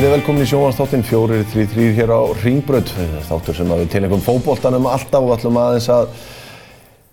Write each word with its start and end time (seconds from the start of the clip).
Verið 0.00 0.14
velkomin 0.14 0.46
í 0.46 0.48
sjónvarsþáttinn 0.48 1.02
433 1.04 1.90
hér 1.92 2.08
á 2.08 2.32
Ringbröð, 2.40 2.88
þáttur 3.28 3.56
sem 3.58 3.68
að 3.68 3.82
við 3.82 3.88
tilengum 3.92 4.22
fókbóltanum 4.24 4.86
alltaf 4.88 5.26
og 5.26 5.34
ætlum 5.34 5.58
aðeins 5.60 5.88
að 5.92 6.06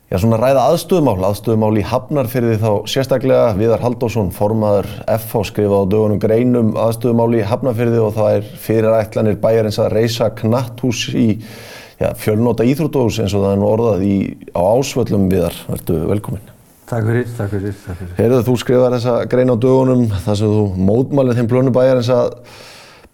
já, 0.07 0.15
svona 0.21 0.37
ræða 0.39 0.61
aðstöðumál, 0.69 1.17
aðstöðumál 1.27 1.81
í 1.81 1.83
Hafnarfyrði 1.83 2.61
þá 2.61 2.69
sérstaklega. 2.87 3.49
Viðar 3.59 3.83
Haldásson, 3.83 4.29
formaður 4.31 4.87
FH, 5.17 5.41
skrifaði 5.49 5.81
á 5.83 5.91
dögunum 5.91 6.21
greinum 6.23 6.69
aðstöðumál 6.85 7.35
í 7.35 7.41
Hafnarfyrði 7.49 7.99
og 8.05 8.15
það 8.21 8.37
er 8.37 8.47
fyrirætlanir 8.69 9.35
bæjarins 9.43 9.81
að 9.83 9.91
reysa 9.97 10.31
knatthús 10.39 11.03
í 11.11 11.25
já, 11.35 12.13
fjölnóta 12.23 12.69
íþrótuhús 12.71 13.19
eins 13.25 13.35
og 13.35 13.43
það 13.49 13.57
er 13.57 13.61
nú 13.65 13.67
orðað 13.73 14.07
í, 14.07 14.15
á 14.55 14.63
ásvöllum 14.63 15.27
Viðar. 15.33 15.59
Vertu 15.73 15.99
velkomin. 16.13 16.55
Takk 16.87 17.03
fyrir, 17.11 17.27
takk 17.35 17.51
fyrir, 17.51 17.75
takk 17.83 17.99
fyrir. 17.99 18.15
Heyrðu 18.21 18.41
þú 18.47 18.57
skrifaði 18.63 18.95
þessa 18.95 19.19
grein 19.27 19.51
á 19.51 19.59
dögunum 19.59 20.07
þar 20.23 20.39
sem 20.39 20.55
þú 20.55 20.65
mótmælið 20.87 21.41
þeim 21.41 21.51
plönu 21.51 21.75
bæjarins 21.75 22.15
að 22.15 22.31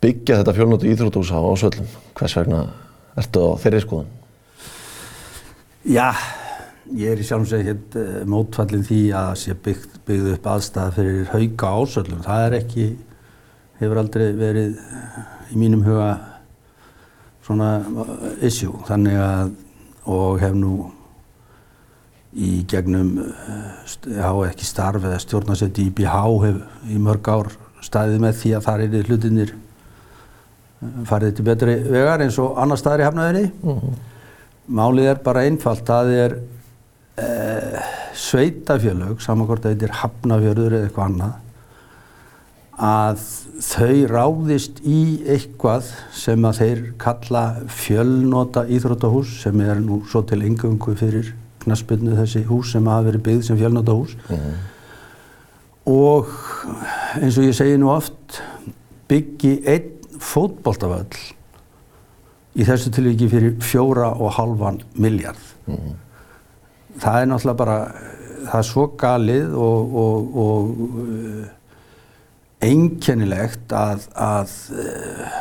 byggja 0.03 0.41
þetta 0.41 0.55
fjölnóta 0.57 0.87
íþrótuhús 0.89 1.31
á 1.31 1.39
ásvöllum. 1.39 1.87
Hvers 2.17 2.35
vegna 2.39 2.63
ertu 3.19 3.43
á 3.47 3.49
þeirri 3.63 3.81
skoðun? 3.83 4.09
Já, 5.87 6.09
ég 6.91 7.13
er 7.13 7.21
í 7.21 7.27
sjálfum 7.27 7.47
segi 7.47 7.69
hér 7.69 7.79
uh, 7.99 8.19
mótfallin 8.29 8.85
því 8.87 8.99
að 9.19 9.31
sé 9.41 9.55
byggt, 9.65 9.97
byggð 10.07 10.35
upp 10.35 10.49
aðstæða 10.53 10.95
fyrir 10.97 11.31
hauka 11.31 11.71
ásöllum. 11.79 12.23
Það 12.25 12.47
er 12.47 12.57
ekki, 12.59 12.87
hefur 13.79 14.01
aldrei 14.03 14.27
verið 14.37 14.77
í 15.53 15.59
mínum 15.59 15.85
huga 15.87 16.11
svona 17.45 17.71
uh, 17.83 18.13
issue. 18.43 18.75
Þannig 18.89 19.19
að, 19.23 19.55
og 20.11 20.43
hef 20.43 20.55
nú 20.57 20.75
í 22.33 22.63
gegnum, 22.67 23.19
já 24.09 24.29
ekki 24.47 24.65
starf 24.65 25.03
eða 25.05 25.19
stjórnarsveiti 25.21 25.85
í 25.85 25.91
BH 25.93 26.23
hef 26.47 26.89
í 26.89 26.97
mörg 26.97 27.27
ár 27.29 27.51
staðið 27.83 28.23
með 28.23 28.39
því 28.39 28.53
að 28.57 28.65
þar 28.65 28.83
er 28.87 29.11
hlutinir 29.11 29.53
farið 31.09 31.35
til 31.35 31.45
betri 31.45 31.75
vegar 31.83 32.23
eins 32.25 32.39
og 32.39 32.57
annar 32.61 32.77
staðar 32.77 33.03
í 33.03 33.07
hafnaðinni. 33.09 33.51
Mm 33.63 33.79
-hmm. 33.79 34.01
Málið 34.67 35.09
er 35.11 35.23
bara 35.23 35.43
einfalt, 35.43 35.85
það 35.85 36.11
er 36.23 36.37
eh, 37.17 37.79
sveitafjölög, 38.13 39.21
samankort 39.21 39.65
að 39.65 39.73
þetta 39.73 39.85
er 39.85 39.97
hafnafjörður 40.01 40.73
eða 40.73 40.87
eitthvað 40.87 41.05
annað, 41.05 41.33
að 42.73 43.19
þau 43.63 44.07
ráðist 44.09 44.81
í 44.83 45.21
eitthvað 45.29 45.87
sem 46.15 46.45
að 46.45 46.59
þeir 46.59 46.83
kalla 47.01 47.43
fjölnota 47.69 48.65
íþróttahús 48.65 49.41
sem 49.43 49.61
er 49.61 49.81
nú 49.83 50.01
svo 50.09 50.23
til 50.25 50.41
yngöngu 50.41 50.95
fyrir 50.97 51.33
knaspinu 51.63 52.17
þessi 52.17 52.43
hús 52.49 52.73
sem 52.73 52.87
hafa 52.89 53.07
verið 53.07 53.25
byggð 53.27 53.47
sem 53.47 53.59
fjölnota 53.59 53.95
hús 53.95 54.15
mm 54.17 54.35
-hmm. 54.35 54.55
og 55.85 56.27
eins 57.21 57.37
og 57.37 57.43
ég 57.43 57.53
segi 57.53 57.77
nú 57.77 57.89
oft 57.89 58.41
byggi 59.07 59.61
einn 59.65 59.91
fótboltavöll 60.23 61.21
í 62.53 62.65
þessu 62.67 62.91
tilviki 62.93 63.29
fyrir 63.31 63.55
fjóra 63.65 64.11
og 64.13 64.35
halvan 64.37 64.81
miljard. 64.93 65.41
Mm 65.65 65.75
-hmm. 65.75 65.95
Það 67.01 67.21
er 67.21 67.27
náttúrulega 67.27 67.57
bara, 67.57 67.77
það 68.49 68.59
er 68.59 68.67
svo 68.67 68.87
galið 68.97 69.55
og, 69.55 69.95
og, 70.03 70.37
og 70.37 70.69
uh, 70.97 71.45
einkennilegt 72.61 73.73
að, 73.73 74.07
að, 74.13 74.53
uh, 74.71 75.39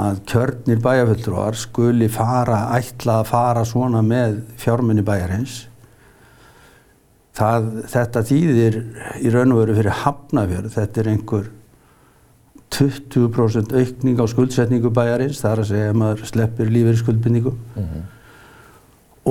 að 0.00 0.22
kjörnir 0.26 0.82
bæjarföldruar 0.82 1.54
skuli 1.54 2.08
fara, 2.08 2.64
ætla 2.78 3.20
að 3.20 3.30
fara 3.30 3.64
svona 3.64 4.02
með 4.02 4.42
fjármunni 4.56 5.02
bæjarins. 5.02 5.68
Það, 7.32 7.70
þetta 7.88 8.20
þýðir 8.28 8.74
í 9.22 9.30
raun 9.30 9.52
og 9.52 9.62
veru 9.62 9.74
fyrir 9.78 10.02
hafnafjörð, 10.02 10.74
þetta 10.74 11.00
er 11.00 11.08
einhver 11.08 11.50
20% 12.72 13.74
aukning 13.76 14.20
á 14.20 14.24
skuldsetningu 14.30 14.92
bæjarins, 14.94 15.42
það 15.42 15.52
er 15.52 15.62
að 15.62 15.70
segja 15.70 15.92
að 15.92 16.00
maður 16.02 16.26
sleppir 16.30 16.72
lífeyri 16.72 17.00
skuldbindningu 17.00 17.52
mm 17.52 17.86
-hmm. 17.86 18.04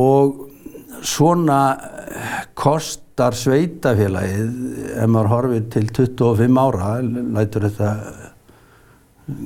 og 0.02 0.48
svona 1.02 1.60
kostar 2.54 3.34
sveitafélagið 3.34 4.50
ef 4.98 5.08
maður 5.10 5.32
horfir 5.36 5.70
til 5.70 5.88
25 5.90 6.60
ára 6.60 7.02
lætur 7.02 7.70
þetta 7.70 7.96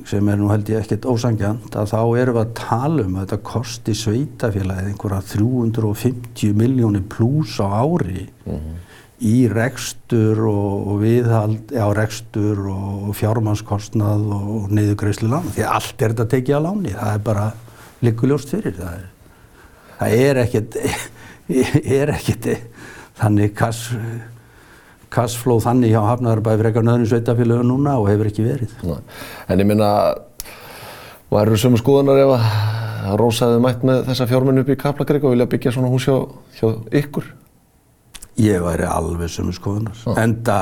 sem 0.05 0.29
er 0.29 0.37
nú 0.37 0.49
held 0.49 0.69
ég 0.69 0.81
ekkert 0.81 1.05
ósangjant 1.05 1.75
að 1.75 1.91
þá 1.93 2.01
erum 2.17 2.35
við 2.35 2.41
að 2.41 2.53
tala 2.53 3.03
um 3.03 3.15
að 3.15 3.25
þetta 3.25 3.43
kosti 3.43 3.93
sveitafélagið 3.93 4.87
einhverja 4.91 5.21
350 5.21 6.53
miljónir 6.53 7.03
pluss 7.09 7.59
á 7.59 7.67
ári. 7.69 8.29
Mm 8.45 8.53
-hmm 8.53 8.85
í 9.23 9.45
rekstur 9.47 10.41
og, 10.49 10.87
og 10.91 11.01
viðhald, 11.03 11.71
já 11.71 11.85
rekstur 11.95 12.59
og 12.71 13.13
fjármannskostnað 13.15 14.25
og 14.35 14.73
niðurgreyslu 14.75 15.29
lána 15.31 15.53
því 15.55 15.67
allt 15.71 16.03
er 16.03 16.15
þetta 16.15 16.27
tekið 16.33 16.59
á 16.59 16.65
láni, 16.65 16.91
það 16.95 17.11
er 17.13 17.23
bara 17.29 17.45
likuljóst 18.03 18.51
fyrir, 18.51 18.75
það 18.75 18.97
er, 18.97 19.05
það 19.99 20.17
er 20.25 20.41
ekkert, 20.43 20.79
er 21.99 22.13
ekkert 22.17 22.49
þannig 23.21 23.55
kass, 23.55 23.87
kassflóð 25.15 25.63
þannig 25.69 25.95
hjá 25.95 26.01
Hafnarbæði 26.09 26.59
fyrir 26.59 26.71
eitthvað 26.71 26.87
nöðnum 26.89 27.11
sveitafélögu 27.13 27.67
núna 27.69 27.95
og 28.01 28.09
hefur 28.11 28.27
ekki 28.27 28.43
verið. 28.43 28.75
Ná. 28.83 28.99
En 29.47 29.63
ég 29.63 29.69
minna, 29.69 29.89
værið 31.31 31.61
sömu 31.63 31.79
skoðunar 31.79 32.19
ef 32.25 32.35
að 32.35 33.15
Rósaði 33.21 33.61
mætt 33.61 33.83
með 33.85 34.07
þessa 34.09 34.25
fjármennu 34.27 34.63
upp 34.63 34.69
í 34.73 34.79
Kaplakrygg 34.81 35.27
og 35.27 35.35
vilja 35.35 35.45
byggja 35.49 35.75
svona 35.75 35.91
hús 35.91 36.07
hjá, 36.09 36.15
hjá 36.57 36.71
ykkur? 37.03 37.27
Ég 38.41 38.63
væri 38.63 38.87
alveg 38.89 39.31
sömu 39.31 39.53
skoðunar. 39.55 39.95
Oh. 40.05 40.17
Enda, 40.19 40.57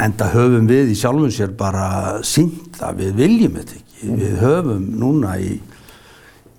enda 0.00 0.28
höfum 0.34 0.68
við 0.68 0.92
í 0.92 0.96
sjálfum 1.00 1.32
sér 1.32 1.54
bara 1.56 2.20
sínt 2.26 2.80
að 2.84 3.04
við 3.04 3.14
viljum 3.22 3.56
þetta 3.60 3.78
ekki. 3.78 4.00
Mm. 4.00 4.18
Við 4.20 4.36
höfum 4.42 4.84
núna 5.00 5.36
í, 5.40 5.54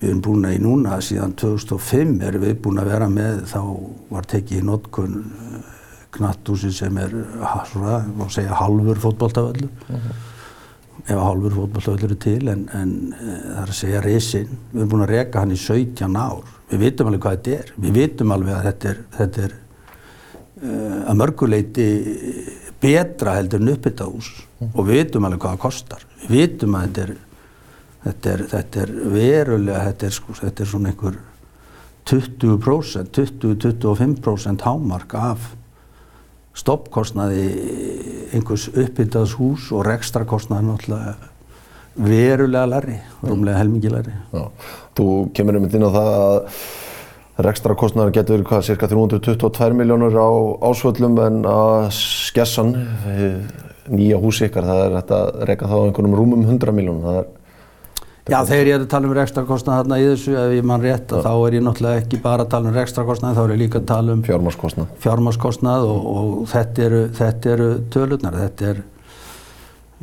við 0.02 0.10
erum 0.10 0.24
búin 0.26 0.50
að 0.50 0.58
í 0.58 0.64
núna 0.66 0.98
síðan 1.06 1.38
2005 1.38 2.26
erum 2.30 2.48
við 2.48 2.58
búin 2.66 2.82
að 2.82 2.92
vera 2.96 3.12
með, 3.12 3.46
þá 3.52 3.62
var 4.10 4.30
tekið 4.34 4.64
í 4.64 4.66
notkun 4.72 5.22
knattúsi 6.12 6.74
sem 6.76 6.98
er, 7.00 7.14
svona, 7.70 8.02
má 8.18 8.26
segja, 8.34 8.58
halvur 8.60 9.00
fótballtaföllu. 9.00 9.70
Mm 9.70 9.96
-hmm. 9.96 10.28
Ef 11.02 11.16
að 11.16 11.24
halvur 11.26 11.56
fótballtaföllu 11.56 12.08
eru 12.10 12.18
til, 12.22 12.42
en, 12.52 12.66
en 12.78 12.92
það 13.18 13.62
er 13.62 13.70
að 13.72 13.78
segja 13.78 14.02
reysinn. 14.06 14.58
Við 14.72 14.82
erum 14.82 14.92
búin 14.92 15.06
að 15.06 15.14
reka 15.16 15.42
hann 15.42 15.56
í 15.56 15.60
17 15.60 16.20
ár 16.20 16.50
við 16.72 16.86
vitum 16.86 17.10
alveg 17.10 17.24
hvað 17.26 17.38
þetta 17.38 17.58
er, 17.58 17.74
við 17.84 17.98
vitum 17.98 18.34
alveg 18.36 18.56
að 18.56 18.68
þetta 18.68 18.92
er, 18.92 19.02
þetta 19.18 19.44
er 19.48 19.56
uh, 19.56 21.00
að 21.12 21.18
mörguleiti 21.20 21.88
betra 22.82 23.36
heldur 23.38 23.62
en 23.62 23.74
uppbyttahús 23.74 24.30
mm. 24.38 24.72
og 24.72 24.88
við 24.88 25.02
vitum 25.02 25.28
alveg 25.28 25.44
hvað 25.44 25.58
það 25.58 25.66
kostar, 25.66 26.08
við 26.22 26.38
vitum 26.38 26.78
að 26.78 26.86
þetta 26.88 27.04
er, 27.04 27.14
þetta 28.06 28.34
er, 28.34 28.46
þetta 28.54 28.86
er 28.86 28.94
verulega, 29.18 29.84
þetta 29.90 30.08
er, 30.08 30.16
sko, 30.18 30.38
þetta 30.40 30.64
er 30.64 30.72
svona 30.72 30.94
einhver 30.94 31.20
20%, 32.12 33.12
20-25% 33.20 34.66
hámark 34.66 35.18
af 35.20 35.52
stoppkostnaði 36.58 37.46
einhvers 38.36 38.68
uppbyttaðs 38.72 39.36
hús 39.40 39.70
og 39.76 39.86
rekstrakostnaði 39.88 40.68
náttúrulega 40.68 41.16
verulega 41.96 42.68
larri, 42.72 42.98
rúmlega 43.24 43.60
helmingi 43.60 43.92
larri. 43.92 44.14
Já. 44.32 44.46
Þú 44.96 45.08
kemur 45.36 45.60
um 45.60 45.68
inn 45.68 45.88
á 45.88 45.92
það 45.92 46.12
að 46.16 46.38
rekstra 47.48 47.76
kostnæðar 47.80 48.16
getur 48.16 48.46
hvað, 48.48 48.64
cirka 48.68 48.90
322 48.92 49.76
miljónur 49.76 50.16
á 50.16 50.30
ásvöllum 50.72 51.20
en 51.26 51.42
að 51.50 51.90
skessan, 51.96 52.74
nýja 53.92 54.20
húsi 54.22 54.48
ykkar, 54.48 54.68
það 54.68 54.84
er 54.86 54.98
hægt 55.00 55.14
að 55.18 55.30
reyka 55.50 55.70
þá 55.72 55.78
einhvernum 55.82 56.18
rúmum 56.20 56.44
100 56.46 56.76
miljónum. 56.78 57.24
Já, 58.30 58.38
þegar 58.46 58.68
ég 58.70 58.76
er 58.76 58.84
að 58.84 58.92
tala 58.92 59.08
um 59.10 59.16
rekstra 59.18 59.42
kostnæð 59.50 59.80
þarna 59.80 59.98
í 59.98 60.04
þessu, 60.06 60.34
ef 60.38 60.52
ég 60.54 60.66
mann 60.70 60.84
rétt, 60.84 61.10
þá 61.10 61.32
er 61.34 61.56
ég 61.58 61.64
náttúrulega 61.66 62.02
ekki 62.04 62.20
bara 62.22 62.46
að 62.46 62.52
tala 62.54 62.70
um 62.70 62.76
rekstra 62.78 63.06
kostnæð, 63.08 63.38
þá 63.40 63.42
er 63.44 63.54
ég 63.56 63.62
líka 63.64 63.80
að 63.82 63.88
tala 63.90 64.14
um 64.14 64.22
fjármáskostnæð. 64.28 64.92
Fjármáskostnæð 65.02 65.86
og, 65.90 66.06
og 66.12 66.36
þetta 66.52 66.84
eru, 66.86 67.00
þetta 67.18 67.54
eru 67.56 67.70
tölurnar, 67.96 68.38
þetta 68.44 68.70
er 68.70 68.84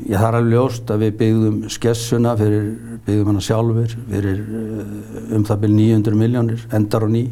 Ég 0.06 0.14
þarf 0.14 0.36
alveg 0.38 0.52
ljóst 0.54 0.90
að 0.94 1.00
við 1.02 1.14
byggðum 1.18 1.54
skessuna 1.74 2.32
fyrir, 2.38 2.66
byggðum 3.06 3.30
hana 3.32 3.40
sjálfur 3.42 3.94
fyrir 4.06 4.36
eh, 4.38 4.92
um 5.34 5.46
það 5.48 5.64
byrjum 5.64 5.80
900 5.80 6.18
miljónir, 6.20 6.66
endar 6.78 7.06
og 7.08 7.10
ný. 7.10 7.24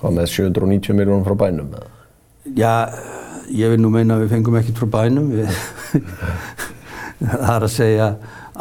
Hvað 0.00 0.16
með 0.16 0.26
790 0.32 0.98
miljónum 0.98 1.22
frá 1.28 1.36
bænum? 1.38 1.70
Já, 2.58 2.72
ég 3.54 3.70
vil 3.70 3.78
nú 3.78 3.92
meina 3.94 4.16
að 4.16 4.24
við 4.24 4.34
fengum 4.34 4.58
ekkert 4.58 4.82
frá 4.82 4.90
bænum. 4.96 5.30
það 7.30 7.54
er 7.54 7.68
að 7.68 7.74
segja 7.76 8.08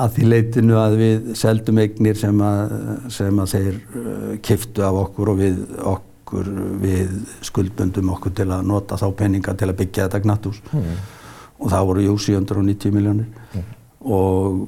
að 0.02 0.18
því 0.18 0.30
leitinu 0.30 0.78
að 0.82 0.98
við 1.00 1.32
seldum 1.40 1.82
eignir 1.84 2.20
sem 2.20 2.46
að, 2.46 2.76
sem 3.14 3.42
að 3.44 3.56
þeir 3.56 3.74
eh, 3.76 4.36
kiftu 4.44 4.86
af 4.88 5.00
okkur 5.06 5.34
og 5.34 5.42
við 5.42 5.64
okkur, 5.94 6.52
við 6.82 7.16
skuldböndum 7.48 8.14
okkur 8.18 8.36
til 8.42 8.50
að 8.50 8.70
nota 8.70 9.00
þá 9.00 9.08
peninga 9.24 9.56
til 9.58 9.70
að 9.72 9.82
byggja 9.84 10.08
þetta 10.08 10.24
gnattús. 10.28 10.62
Mm 10.72 10.94
og 11.62 11.70
það 11.70 11.88
voru 11.90 12.08
jú 12.08 12.18
790 12.18 12.96
miljónir 12.96 13.30
mm. 13.54 13.70
og 14.02 14.68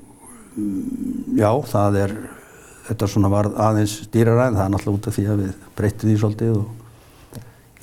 já 1.39 1.50
það 1.71 2.00
er 2.03 2.15
þetta 2.88 3.09
svona 3.09 3.31
var 3.33 3.50
aðeins 3.69 3.97
dýraræðin 4.13 4.59
það 4.59 4.65
er 4.65 4.74
náttúrulega 4.75 5.00
út 5.00 5.09
af 5.09 5.18
því 5.18 5.27
að 5.31 5.44
við 5.44 5.53
breyttum 5.77 6.12
því 6.12 6.18
svolítið 6.21 6.57
og 6.59 6.65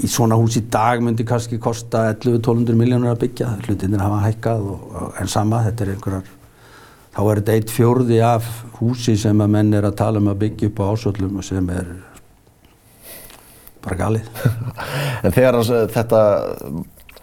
í 0.00 0.08
svona 0.08 0.38
hús 0.40 0.56
í 0.60 0.64
dag 0.72 1.02
myndi 1.04 1.26
kannski 1.28 1.58
kosta 1.60 2.06
11-1200 2.14 2.78
miljónur 2.78 3.12
að 3.12 3.22
byggja 3.24 3.54
hlutinir 3.66 4.04
hafa 4.04 4.22
hækkað 4.28 4.68
og, 4.74 5.00
en 5.20 5.32
sama 5.32 5.64
þetta 5.66 5.86
er 5.86 5.94
einhverjar 5.96 6.36
þá 7.10 7.20
er 7.24 7.40
þetta 7.40 7.56
eitt 7.58 7.74
fjórði 7.74 8.20
af 8.24 8.46
húsi 8.78 9.16
sem 9.18 9.42
að 9.42 9.52
menn 9.56 9.74
er 9.76 9.88
að 9.88 9.98
tala 10.00 10.22
um 10.22 10.30
að 10.30 10.40
byggja 10.44 10.70
upp 10.70 10.80
á 10.80 10.84
ásvöllum 10.92 11.40
og 11.40 11.46
sem 11.46 11.74
er 11.74 11.90
bara 13.84 13.98
galið. 13.98 14.30
En 15.24 15.34
þegar 15.34 15.60
þetta 15.92 16.20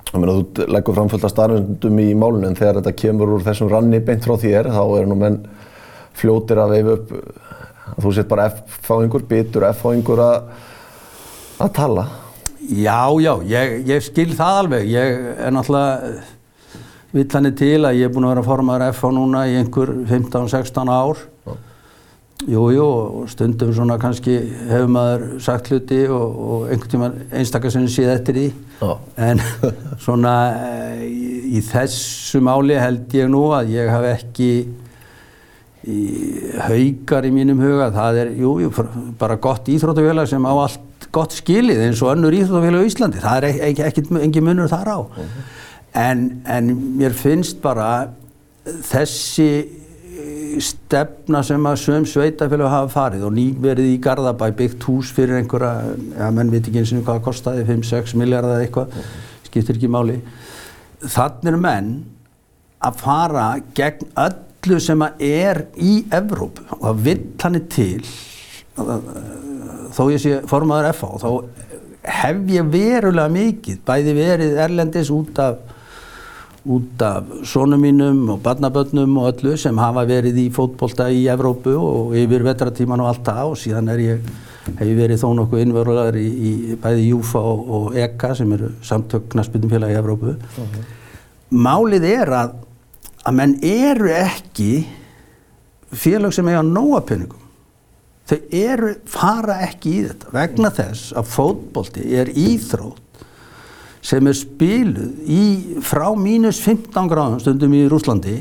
ég 0.07 0.21
meina 0.21 0.37
þú 0.37 0.67
leggur 0.71 0.95
framfölda 0.95 1.31
starfundum 1.31 1.99
í 1.99 2.11
málun 2.17 2.45
en 2.47 2.55
þegar 2.57 2.79
þetta 2.79 2.95
kemur 3.01 3.33
úr 3.35 3.43
þessum 3.45 3.71
ranni 3.71 3.99
beint 4.03 4.23
frá 4.25 4.37
þér 4.39 4.69
þá 4.71 4.83
er 4.99 5.09
nú 5.09 5.17
menn 5.19 5.41
fljótir 6.17 6.61
að 6.61 6.77
veifa 6.77 6.95
upp 6.97 7.11
að 7.97 8.05
þú 8.05 8.13
sett 8.15 8.29
bara 8.29 8.47
F-fáingur, 8.51 9.25
bitur 9.27 9.67
F-fáingur 9.71 10.21
að 10.23 11.69
tala. 11.75 12.07
Já, 12.67 13.07
já, 13.23 13.31
ég, 13.47 13.77
ég 13.87 14.03
skil 14.03 14.33
það 14.35 14.61
alveg. 14.61 14.89
Ég 14.91 15.29
er 15.39 15.53
náttúrulega 15.55 16.36
vill 17.15 17.27
hann 17.31 17.49
til 17.55 17.79
að 17.87 18.01
ég 18.01 18.09
er 18.09 18.13
búin 18.13 18.27
að 18.27 18.35
vera 18.35 18.45
formadur 18.45 18.91
F 18.91 19.05
á 19.07 19.09
núna 19.15 19.47
í 19.47 19.55
einhver 19.61 19.93
15-16 20.09 20.91
ár. 20.91 21.23
Jú, 22.47 22.67
jú, 22.69 22.87
stundum 23.31 23.71
svona 23.73 23.95
kannski 23.97 24.35
hefur 24.69 24.91
maður 24.93 25.23
sagt 25.41 25.71
hluti 25.71 26.03
og, 26.05 26.35
og 26.37 26.67
einhvern 26.69 26.91
tíma 26.91 27.07
einstakar 27.33 27.73
sem 27.73 27.87
séð 27.89 28.11
eftir 28.13 28.37
því. 28.37 28.47
Já. 28.77 28.91
en 29.25 29.41
svona 30.05 30.33
í, 31.01 31.57
í 31.57 31.63
þessu 31.65 32.43
máli 32.45 32.77
held 32.77 33.15
ég 33.17 33.31
nú 33.33 33.47
að 33.57 33.73
ég 33.73 33.89
haf 33.89 34.05
ekki 34.11 34.51
í, 35.81 36.01
haugar 36.67 37.25
í 37.25 37.33
mínum 37.33 37.63
huga. 37.63 37.89
Það 37.95 38.21
er, 38.21 38.33
jú, 38.43 38.53
jú 38.67 38.73
bara 39.17 39.39
gott 39.41 39.71
íþróttafélag 39.73 40.29
sem 40.29 40.45
á 40.45 40.53
allt 40.53 41.09
gott 41.15 41.33
skilið 41.33 41.87
eins 41.87 42.03
og 42.05 42.13
önnur 42.13 42.37
íþróttafélag 42.37 42.85
í 42.85 42.91
Íslandi. 42.91 43.23
Það 43.23 43.39
er 43.39 43.49
ekki, 43.71 43.87
ekki, 43.89 44.05
ekki 44.27 44.45
munur 44.45 44.69
þar 44.69 44.93
á 44.93 44.99
en, 45.95 46.41
en 46.45 46.71
mér 46.97 47.15
finnst 47.17 47.61
bara 47.63 48.09
þessi 48.65 49.49
stefna 50.63 51.43
sem 51.45 51.65
að 51.69 51.79
söm 51.81 52.05
sveitafélag 52.09 52.71
hafa 52.71 52.89
farið 52.93 53.25
og 53.27 53.33
nýverið 53.35 53.91
í 53.91 53.97
Garðabæ 54.03 54.49
byggt 54.57 54.87
hús 54.89 55.11
fyrir 55.13 55.39
einhverja, 55.39 55.93
ja 56.17 56.29
menn 56.33 56.51
veit 56.53 56.65
ekki 56.65 56.81
eins 56.81 56.93
og 56.95 57.03
hvað 57.05 57.23
kostiði, 57.27 57.65
5-6 57.67 58.15
miljardar 58.19 58.63
eitthvað, 58.63 58.95
skiptir 59.47 59.77
ekki 59.77 59.91
máli. 59.91 60.17
Þannig 61.03 61.51
er 61.51 61.59
menn 61.61 61.91
að 62.87 62.99
fara 63.03 63.45
gegn 63.77 64.09
öllu 64.25 64.81
sem 64.83 65.05
að 65.05 65.23
er 65.27 65.63
í 65.77 65.99
Evrópu 66.13 66.65
og 66.79 66.83
það 66.87 67.05
vill 67.05 67.23
hann 67.43 67.61
til, 67.73 68.01
þó 69.93 70.03
ég 70.13 70.21
sé 70.21 70.41
formadur 70.49 70.91
FH, 70.93 71.21
þá 71.21 71.29
hef 72.17 72.43
ég 72.53 72.69
verulega 72.71 73.33
mikið, 73.33 73.81
bæði 73.85 74.13
verið 74.17 74.61
erlendis 74.63 75.11
út 75.13 75.41
af 75.43 75.57
út 76.67 77.01
af 77.01 77.23
sónum 77.47 77.81
mínum 77.81 78.29
og 78.33 78.41
barnabönnum 78.43 79.17
og 79.21 79.29
öllu 79.31 79.55
sem 79.57 79.77
hafa 79.77 80.03
verið 80.07 80.37
í 80.41 80.45
fótbolta 80.53 81.07
í 81.13 81.23
Evrópu 81.31 81.73
og 81.79 82.15
yfir 82.17 82.43
vetratíman 82.43 83.01
og 83.03 83.11
allt 83.11 83.23
það 83.29 83.51
og 83.53 83.57
síðan 83.61 83.91
er 83.93 84.03
ég, 84.03 84.29
hef 84.67 84.83
ég 84.83 84.99
verið 84.99 85.23
þó 85.23 85.27
nokkuð 85.37 85.63
innvörulegar 85.63 86.19
í, 86.19 86.27
í 86.27 86.51
bæði 86.81 87.07
Júfa 87.13 87.41
og, 87.53 87.63
og 87.79 87.97
EKA 88.03 88.33
sem 88.35 88.53
eru 88.57 88.73
samtök 88.83 89.29
knastbyttumfélag 89.33 89.95
í 89.95 89.99
Evrópu. 90.01 90.35
Uh 90.35 90.61
-huh. 90.61 90.85
Málið 91.49 92.03
er 92.11 92.33
að, 92.35 92.55
að 93.23 93.33
menn 93.39 93.57
eru 93.63 94.11
ekki 94.11 94.85
félag 95.91 96.33
sem 96.33 96.47
eiga 96.47 96.61
nóga 96.61 97.01
peningum. 97.01 97.43
Þau 98.27 98.39
eru, 98.51 98.95
fara 99.05 99.61
ekki 99.63 99.91
í 99.95 100.07
þetta 100.09 100.33
vegna 100.33 100.69
þess 100.69 101.13
að 101.15 101.29
fótbolti 101.31 102.03
er 102.11 102.27
íþrótt 102.27 103.06
sem 104.07 104.29
er 104.29 104.37
spiluð 104.37 105.27
í 105.27 105.43
frá 105.83 106.07
mínus 106.15 106.61
15 106.63 107.09
gráðum 107.11 107.41
stundum 107.43 107.75
í 107.75 107.83
Rúslandi 107.91 108.37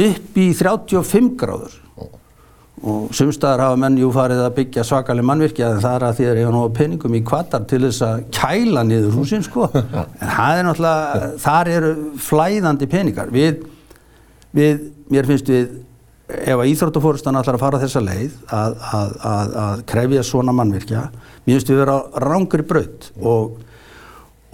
upp 0.00 0.40
í 0.40 0.50
35 0.56 1.36
gráður. 1.38 1.76
Og 2.80 3.10
sumstaðar 3.12 3.66
hafa 3.66 3.76
menn 3.76 3.98
jú 4.00 4.08
farið 4.14 4.38
að 4.40 4.54
byggja 4.56 4.86
svakaleg 4.88 5.26
mannvirkja 5.28 5.74
en 5.74 5.82
það 5.82 5.96
er 5.98 6.04
að 6.06 6.22
að 6.30 6.38
ég 6.40 6.46
hafa 6.48 6.70
peningum 6.78 7.16
í 7.18 7.20
kvartar 7.28 7.66
til 7.68 7.82
þess 7.84 8.04
að 8.06 8.22
kæla 8.32 8.84
niður 8.88 9.18
húsin 9.18 9.44
sko. 9.44 9.68
En 9.76 10.32
það 10.32 10.54
er 10.54 10.66
náttúrulega, 10.66 11.28
þar 11.44 11.70
eru 11.74 11.92
flæðandi 12.24 12.88
peningar. 12.90 13.34
Við, 13.34 13.66
við 14.56 14.86
mér 15.12 15.28
finnst 15.28 15.52
við 15.52 15.76
ef 16.30 16.56
að 16.56 16.70
Íþróttafórustan 16.70 17.36
ætlar 17.36 17.58
að 17.58 17.64
fara 17.66 17.82
þessa 17.82 18.00
leið 18.06 18.38
að, 18.48 18.78
að, 18.96 19.14
að, 19.34 19.56
að 19.66 19.84
krefja 19.92 20.24
svona 20.24 20.54
mannvirkja 20.56 21.08
mér 21.44 21.58
finnst 21.58 21.72
við 21.74 21.82
vera 21.82 22.00
rángri 22.24 22.64
braut. 22.64 23.10
Og 23.20 23.58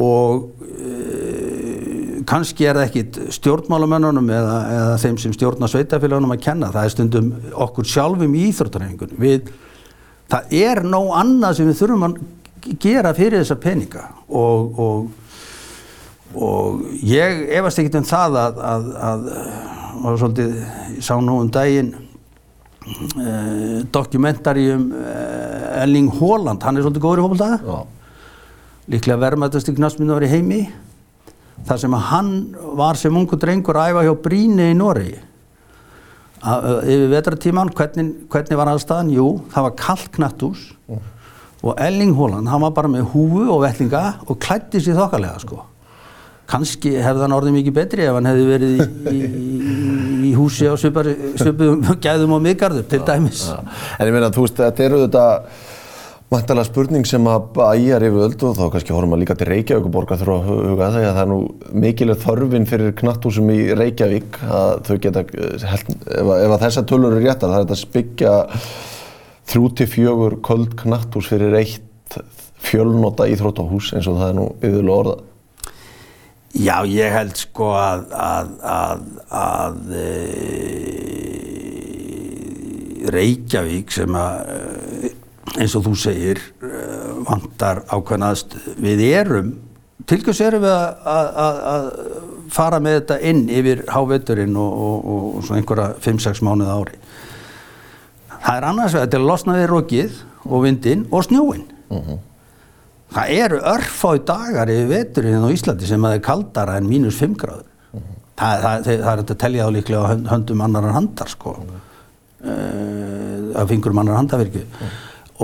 og 0.03 0.65
e, 0.67 2.23
kannski 2.29 2.67
er 2.67 2.79
það 2.79 2.89
ekkit 2.89 3.21
stjórnmálamennunum 3.37 4.33
eða, 4.35 4.57
eða 4.77 4.97
þeim 5.03 5.21
sem 5.23 5.37
stjórna 5.37 5.71
sveitafélagunum 5.71 6.35
að 6.35 6.43
kenna, 6.49 6.73
það 6.75 6.89
er 6.89 6.95
stundum 6.95 7.31
okkur 7.67 7.89
sjálfum 7.89 8.35
í 8.37 8.49
Íþróttarengunum 8.51 9.53
það 10.27 10.57
er 10.59 10.83
nóg 10.87 11.13
annað 11.21 11.61
sem 11.61 11.71
við 11.71 11.81
þurfum 11.81 12.09
að 12.09 12.19
gera 12.83 13.13
fyrir 13.15 13.43
þessa 13.43 13.59
peninga. 13.63 14.03
Og, 14.27 14.81
og, 14.83 15.07
og 16.35 16.83
ég 17.07 17.47
efast 17.55 17.79
ekkit 17.79 18.01
um 18.01 18.09
það 18.09 18.41
að, 18.43 18.63
að, 18.73 18.89
að 19.11 19.29
og 19.97 20.19
svolítið, 20.21 20.57
ég 20.97 21.05
sá 21.05 21.15
nú 21.25 21.41
um 21.41 21.51
daginn 21.53 21.95
eh, 21.97 23.85
dokumentari 23.93 24.69
um 24.75 24.89
eh, 24.93 25.83
Elling 25.85 26.11
Hóland, 26.19 26.63
hann 26.63 26.77
er 26.77 26.85
svolítið 26.85 27.05
góður 27.07 27.23
í 27.23 27.27
hópuldaga 27.27 27.79
líklega 28.91 29.19
verðmættast 29.21 29.71
í 29.71 29.77
knastmyndu 29.77 30.17
var 30.17 30.27
í 30.27 30.31
heimi 30.31 30.61
þar 31.67 31.81
sem 31.83 31.97
að 31.97 32.05
hann 32.11 32.33
var 32.79 32.99
sem 33.01 33.17
ungu 33.19 33.39
drengur 33.41 33.79
að 33.81 33.95
æfa 33.95 34.05
hjá 34.07 34.15
Bríni 34.27 34.71
í 34.71 34.77
Noregi 34.79 35.19
yfir 36.47 37.07
vetratíman 37.11 37.73
hvernig, 37.75 38.13
hvernig 38.31 38.59
var 38.61 38.71
aðstæðan? 38.71 39.15
Jú, 39.17 39.29
það 39.51 39.67
var 39.67 39.79
kallt 39.81 40.11
knattús 40.15 40.67
mm. 40.87 41.01
og 41.67 41.81
Elling 41.83 42.13
Hóland, 42.15 42.51
hann 42.53 42.63
var 42.63 42.75
bara 42.77 42.91
með 42.93 43.09
húfu 43.15 43.49
og 43.51 43.65
vellinga 43.65 44.05
og 44.27 44.39
klætti 44.43 44.83
sér 44.85 45.01
þokkalega 45.01 45.43
sko 45.43 45.65
kannski 46.47 46.93
hefði 47.03 47.25
hann 47.25 47.35
orðið 47.35 47.57
mikið 47.57 47.75
betri 47.75 48.05
ef 48.07 48.15
hann 48.15 48.29
hefði 48.31 48.45
verið 48.47 48.77
í, 48.77 48.85
í, 49.11 49.21
í 50.29 50.35
húsi 50.37 50.69
á 50.71 50.79
svipum 50.79 51.83
gæðum 52.03 52.37
og 52.37 52.45
miðgarður 52.45 52.87
til 52.91 53.01
dæmis 53.07 53.49
ja, 53.49 53.57
ja. 53.59 53.79
En 53.99 54.11
ég 54.11 54.15
meina, 54.15 54.31
þú 54.35 54.45
veist, 54.47 54.61
þetta 54.61 54.87
eru 54.87 55.01
þetta 55.03 55.25
Mæntalega 56.27 56.67
spurning 56.67 57.05
sem 57.07 57.23
að 57.31 57.61
ægjar 57.63 58.03
yfir 58.09 58.25
öll 58.25 58.49
og 58.49 58.57
þá 58.59 58.65
kannski 58.75 58.95
horfum 58.97 59.13
að 59.15 59.21
líka 59.23 59.35
til 59.39 59.47
Reykjavík 59.47 59.85
og 59.87 59.93
borga 59.95 60.17
þurfa 60.19 60.39
að 60.41 60.47
huga 60.49 60.89
það 60.91 61.05
að 61.07 61.13
það 61.13 61.21
er 61.23 61.29
nú 61.31 61.37
mikilvægt 61.85 62.25
þörfin 62.25 62.67
fyrir 62.67 62.95
knattúsum 62.99 63.53
í 63.55 63.59
Reykjavík 63.79 64.39
að 64.43 64.73
þau 64.89 64.97
geta, 65.05 65.23
ef, 65.23 65.85
ef 66.19 66.33
að 66.33 66.65
þessa 66.65 66.83
tölur 66.91 67.15
eru 67.15 67.23
réttar, 67.23 67.53
það 67.53 67.61
er 67.61 67.63
þetta 67.69 67.79
spikja 67.79 68.33
3-4 69.53 70.41
köld 70.49 70.75
knattús 70.81 71.29
fyrir 71.31 71.55
eitt 71.61 72.17
fjölnota 72.67 73.29
íþróttahús 73.31 73.93
eins 73.95 74.09
og 74.11 74.19
það 74.19 74.33
er 74.33 74.37
nú 74.41 74.47
yfirlega 74.59 74.97
orða. 74.97 75.17
Já, 76.57 76.77
ég 76.91 77.15
held 77.15 77.39
sko 77.39 77.69
að, 77.77 78.03
að, 78.19 78.51
að, 78.67 79.07
að 79.31 79.95
e, 79.95 80.11
Reykjavík 83.15 83.95
sem 83.95 84.19
að 84.19 85.15
eins 85.55 85.77
og 85.79 85.87
þú 85.87 85.95
segir 86.01 86.41
eh, 86.63 87.13
vantar 87.29 87.85
ákveðnaðst 87.93 88.59
við 88.83 89.05
erum 89.13 89.55
tilkvæmst 90.07 90.45
erum 90.45 90.65
við 90.65 90.75
að 90.77 91.89
fara 92.55 92.81
með 92.83 93.01
þetta 93.01 93.19
inn 93.31 93.47
yfir 93.51 93.83
háveturinn 93.91 94.57
og, 94.61 94.77
og, 94.87 95.09
og 95.11 95.47
svona 95.47 95.63
einhverja 95.63 95.89
5-6 96.05 96.43
mánuð 96.47 96.73
ári? 96.75 97.01
Það 98.37 98.59
er 98.59 98.69
annars 98.71 98.95
vegar 98.95 99.11
til 99.13 99.21
að 99.23 99.31
losna 99.31 99.57
við 99.57 99.69
rokið 99.73 100.21
og 100.47 100.67
vindinn 100.67 101.07
og 101.11 101.27
snjóinn. 101.27 101.65
Uh 101.91 101.99
-huh. 101.99 102.19
það 103.15 103.31
eru 103.31 103.59
örfáð 103.59 104.25
dagar 104.27 104.71
yfir 104.71 104.89
veturinn 104.89 105.47
á 105.47 105.55
Íslandi 105.55 105.87
sem 105.87 106.05
að 106.05 106.15
er 106.15 106.21
kaldara 106.21 106.77
en 106.77 106.89
mínus 106.89 107.19
5 107.19 107.37
gráður. 107.37 107.67
Uh 107.93 108.01
-huh. 108.01 108.15
það, 108.37 108.63
það, 108.63 108.85
það, 108.85 109.03
það 109.03 109.13
er 109.13 109.19
þetta 109.19 109.35
að 109.35 109.39
telja 109.39 109.67
á 109.67 109.71
líklega 109.71 110.31
höndum 110.31 110.61
annar 110.61 110.93
handar 110.93 111.29
sko. 111.29 111.51
Uh 111.51 111.57
-huh. 111.59 112.51
uh, 112.51 113.61
að 113.61 113.69
fingurum 113.69 113.99
annar 113.99 114.17
handavirkju 114.17 114.63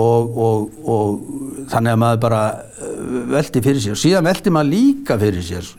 og, 0.01 0.37
og, 0.45 0.79
og 0.89 1.67
þannig 1.71 1.93
að 1.93 2.01
maður 2.01 2.21
bara 2.23 2.41
eh, 2.53 3.05
veldi 3.33 3.63
fyrir 3.65 3.83
sér. 3.83 3.95
Og 3.95 4.01
síðan 4.01 4.27
veldi 4.29 4.53
maður 4.53 4.71
líka 4.73 5.19
fyrir 5.21 5.45
sér 5.45 5.69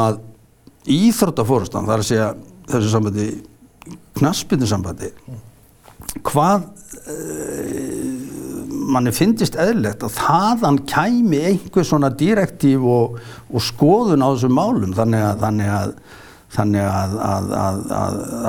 að 0.00 0.20
íþróttafórustan 0.90 1.88
þar 1.88 2.02
að 2.02 2.08
segja 2.08 2.28
þessu 2.70 2.92
sambandi 2.92 3.26
knaspinu 4.20 4.68
sambandi 4.68 5.10
hvað 6.26 6.64
uh, 7.10 8.30
manni 8.90 9.12
finnist 9.14 9.58
eðlert 9.60 10.02
að 10.06 10.16
þaðan 10.16 10.80
kæmi 10.88 11.42
einhver 11.52 11.86
svona 11.86 12.10
direktív 12.14 12.86
og, 12.88 13.20
og 13.50 13.64
skoðun 13.64 14.24
á 14.24 14.28
þessum 14.32 14.56
málum. 14.56 14.94
Þannig 14.96 15.26
að 15.26 15.44
þannig 15.44 15.70
að 15.76 15.94
þannig 16.50 16.82
að, 16.82 17.12
að, 17.54 17.80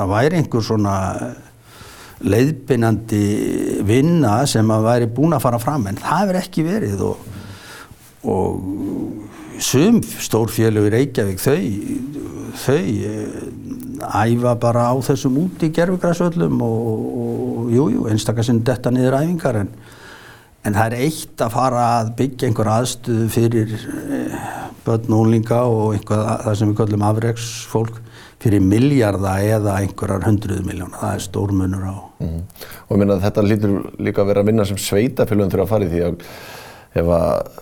að 0.02 0.08
væri 0.10 0.40
einhver 0.40 0.64
svona 0.66 0.94
leiðbynandi 2.22 3.22
vinna 3.86 4.42
sem 4.50 4.68
að 4.70 4.86
væri 4.86 5.08
búin 5.14 5.36
að 5.36 5.44
fara 5.46 5.60
fram 5.62 5.88
en 5.90 6.00
það 6.00 6.20
hefur 6.22 6.40
ekki 6.42 6.66
verið 6.66 7.04
og, 7.08 7.24
og 8.32 9.62
sum 9.62 10.00
stórfélög 10.02 10.88
í 10.88 10.92
Reykjavík 10.96 11.42
þau, 11.42 11.56
þau 12.64 12.78
eh, 12.78 13.42
æfa 14.02 14.54
bara 14.62 14.88
á 14.90 14.94
þessum 15.04 15.38
út 15.44 15.62
í 15.66 15.70
gerfugræsvöllum 15.74 16.62
og, 16.66 16.88
og 17.24 17.74
jú, 17.74 17.88
jú, 17.96 18.06
einstakar 18.10 18.46
sinn 18.46 18.62
detta 18.66 18.92
niður 18.94 19.20
æfingar 19.20 19.60
en, 19.62 19.70
en 20.66 20.78
það 20.78 20.88
er 20.88 21.06
eitt 21.08 21.44
að 21.44 21.54
fara 21.54 21.86
að 22.00 22.12
byggja 22.22 22.50
einhver 22.50 22.72
aðstöðu 22.78 23.28
fyrir 23.32 23.76
eh, 23.78 24.61
börn 24.86 25.14
og 25.14 25.26
úlinga 25.26 25.60
og 25.70 25.94
einhvað 25.96 26.24
það 26.46 26.58
sem 26.58 26.72
við 26.72 26.78
kallum 26.80 27.04
afreiksfólk 27.08 28.00
fyrir 28.42 28.64
miljarda 28.66 29.36
eða 29.46 29.76
einhverjar 29.84 30.26
hundruð 30.26 30.64
miljóna, 30.66 30.98
það 30.98 31.12
er 31.14 31.22
stórmunur 31.26 31.84
á. 31.86 31.96
Mm. 32.24 32.40
Og 32.88 32.96
ég 32.96 33.02
minna 33.02 33.18
að 33.18 33.26
þetta 33.28 33.44
lítur 33.46 33.76
líka 34.02 34.24
að 34.24 34.32
vera 34.32 34.42
að 34.42 34.50
vinna 34.50 34.66
sem 34.66 34.80
sveitafélagum 34.82 35.52
þurfa 35.52 35.66
að 35.68 35.72
fara 35.76 35.86
í 35.86 35.92
því 35.92 36.02
að 36.08 36.26
ef 36.92 37.10
að 37.16 37.60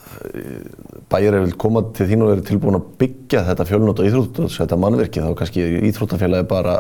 bæjar 1.11 1.37
er 1.37 1.45
vel 1.45 1.57
koma 1.61 1.83
til 1.97 2.07
þín 2.11 2.25
og 2.25 2.33
eru 2.35 2.45
tilbúin 2.47 2.79
að 2.79 2.89
byggja 3.01 3.45
þetta 3.49 3.67
fjölnóta 3.69 4.07
íþrótt 4.09 4.41
og 4.45 4.53
þetta 4.55 4.79
mannverki 4.81 5.25
þá 5.25 5.31
kannski 5.39 5.67
íþróttafélagi 5.91 6.49
bara 6.51 6.77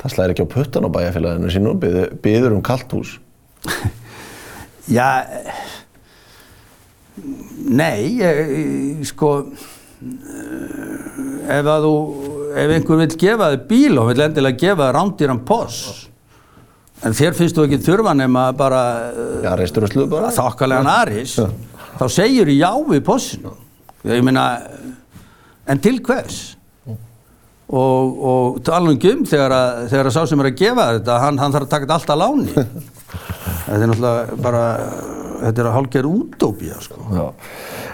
það 0.00 0.14
slæðir 0.14 0.34
ekki 0.34 0.46
á 0.48 0.54
puttan 0.54 0.88
á 0.88 0.94
bæjarfélaginu 0.94 1.52
sín 1.52 1.68
og 1.70 1.82
byður 2.24 2.56
um 2.56 2.64
kallt 2.64 2.94
hús. 2.96 3.18
Já, 4.96 5.26
nei, 7.70 8.18
ég, 8.20 9.00
sko, 9.10 9.32
ef 11.50 11.72
að 11.74 11.86
þú, 11.86 11.96
ef 12.56 12.76
einhver 12.76 13.02
vil 13.02 13.10
gefa 13.24 13.50
þig 13.54 13.66
bíl 13.70 13.98
og 14.00 14.12
vil 14.12 14.24
endilega 14.26 14.62
gefa 14.64 14.88
þig 14.88 14.96
rándýran 14.96 15.42
poss 15.48 16.06
en 17.06 17.16
þér 17.16 17.36
finnst 17.36 17.56
þú 17.56 17.66
ekki 17.66 17.80
þurfa 17.84 18.14
nema 18.16 18.46
bara 18.56 18.82
Já, 19.44 19.52
og 19.86 19.92
sluð 19.92 20.08
bara. 20.12 20.30
þokkalega 20.36 20.84
naris, 20.84 21.36
þá 21.96 22.06
segir 22.12 22.48
þú 22.50 22.56
já 22.60 22.70
við 22.90 23.04
possinu. 23.06 23.52
Ég 24.08 24.24
meina, 24.24 24.46
en 25.68 25.80
til 25.80 26.00
hvers? 26.04 26.40
Og, 27.70 28.22
og 28.26 28.56
tala 28.66 28.90
um 28.90 28.98
gum 28.98 29.20
þegar 29.30 29.52
að, 29.54 29.82
þegar 29.92 30.08
að 30.10 30.14
sá 30.16 30.22
sem 30.26 30.40
er 30.42 30.48
að 30.48 30.56
gefa 30.58 30.86
þetta, 30.96 31.18
hann, 31.22 31.36
hann 31.38 31.52
þarf 31.54 31.66
að 31.68 31.72
taka 31.74 31.86
þetta 31.86 31.98
allt 32.00 32.10
að 32.10 32.22
láni. 32.24 32.64
þetta 33.68 33.76
er 33.76 33.90
náttúrulega 33.92 34.38
bara, 34.42 34.64
þetta 35.40 35.62
er 35.62 35.68
að 35.70 35.76
hálfgerð 35.78 36.14
útópía, 36.14 36.78
sko. 36.84 37.04
Já, 37.16 37.24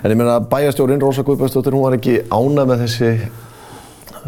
en 0.02 0.12
ég 0.14 0.18
meina 0.20 0.38
bæjarstjórinn 0.50 1.02
Rósa 1.02 1.24
Guðbjörnsdóttir, 1.26 1.76
hún 1.76 1.86
var 1.86 1.96
ekki 1.98 2.18
ánað 2.30 2.72
með 2.72 2.84
þessi, 2.84 3.12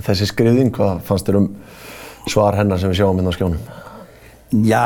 þessi 0.06 0.30
skriðing, 0.30 0.72
hvað 0.76 1.02
fannst 1.08 1.28
þér 1.28 1.40
um 1.42 1.50
svar 2.28 2.58
hennar 2.58 2.80
sem 2.80 2.92
við 2.92 3.00
sjáum 3.00 3.18
hérna 3.20 3.32
á 3.32 3.37
skjónum? 3.37 3.62
Já, 4.64 4.84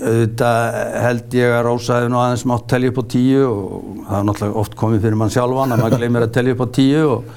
auðvitað 0.00 0.78
held 1.04 1.36
ég 1.36 1.54
að 1.54 1.64
Rósa 1.66 1.98
hefði 1.98 2.12
nú 2.12 2.20
aðeins 2.22 2.46
mátt 2.48 2.68
telja 2.72 2.92
upp 2.92 3.02
á 3.02 3.04
tíu 3.12 3.42
og 3.44 3.66
það 4.06 4.16
er 4.18 4.26
náttúrulega 4.28 4.62
oft 4.62 4.76
komið 4.80 5.04
fyrir 5.04 5.20
mann 5.20 5.34
sjálfan 5.34 5.74
að 5.74 5.82
maður 5.82 6.00
gleymir 6.00 6.26
að 6.26 6.32
telja 6.36 6.56
upp 6.56 6.64
á 6.64 6.68
tíu 6.78 7.02
og, 7.10 7.34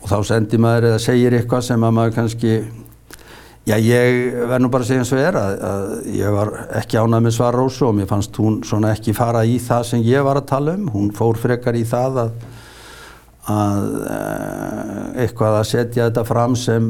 og 0.00 0.10
þá 0.10 0.16
sendir 0.32 0.62
maður 0.62 0.88
eða 0.90 1.04
segir 1.06 1.36
eitthvað 1.38 1.64
sem 1.68 1.86
að 1.86 1.96
maður 2.00 2.16
kannski 2.18 2.56
Já, 3.66 3.74
ég 3.82 4.34
verð 4.46 4.62
nú 4.62 4.68
bara 4.70 4.84
að 4.84 4.90
segja 4.92 5.02
eins 5.02 5.10
og 5.10 5.18
er 5.18 5.36
að, 5.40 5.56
að 5.66 5.86
ég 6.14 6.34
var 6.36 6.50
ekki 6.78 7.00
ánað 7.02 7.24
með 7.24 7.32
svar 7.34 7.56
Rósu 7.58 7.88
og 7.88 7.96
mér 7.98 8.06
fannst 8.06 8.38
hún 8.38 8.60
svona 8.62 8.92
ekki 8.94 9.14
fara 9.16 9.40
í 9.42 9.56
það 9.58 9.88
sem 9.88 10.04
ég 10.06 10.22
var 10.22 10.38
að 10.38 10.46
tala 10.52 10.76
um. 10.78 10.84
Hún 10.94 11.08
fór 11.16 11.40
frekar 11.42 11.74
í 11.74 11.82
það 11.82 12.20
að, 12.22 12.36
að 13.56 13.90
eitthvað 15.24 15.58
að 15.58 15.66
setja 15.72 16.06
þetta 16.06 16.24
fram 16.30 16.54
sem 16.62 16.88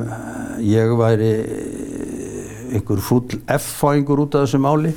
ég 0.69 0.93
væri 1.01 1.33
einhver 2.77 3.01
full 3.09 3.41
F-fáingur 3.57 4.27
út 4.27 4.37
af 4.37 4.45
þessu 4.45 4.61
máli 4.61 4.93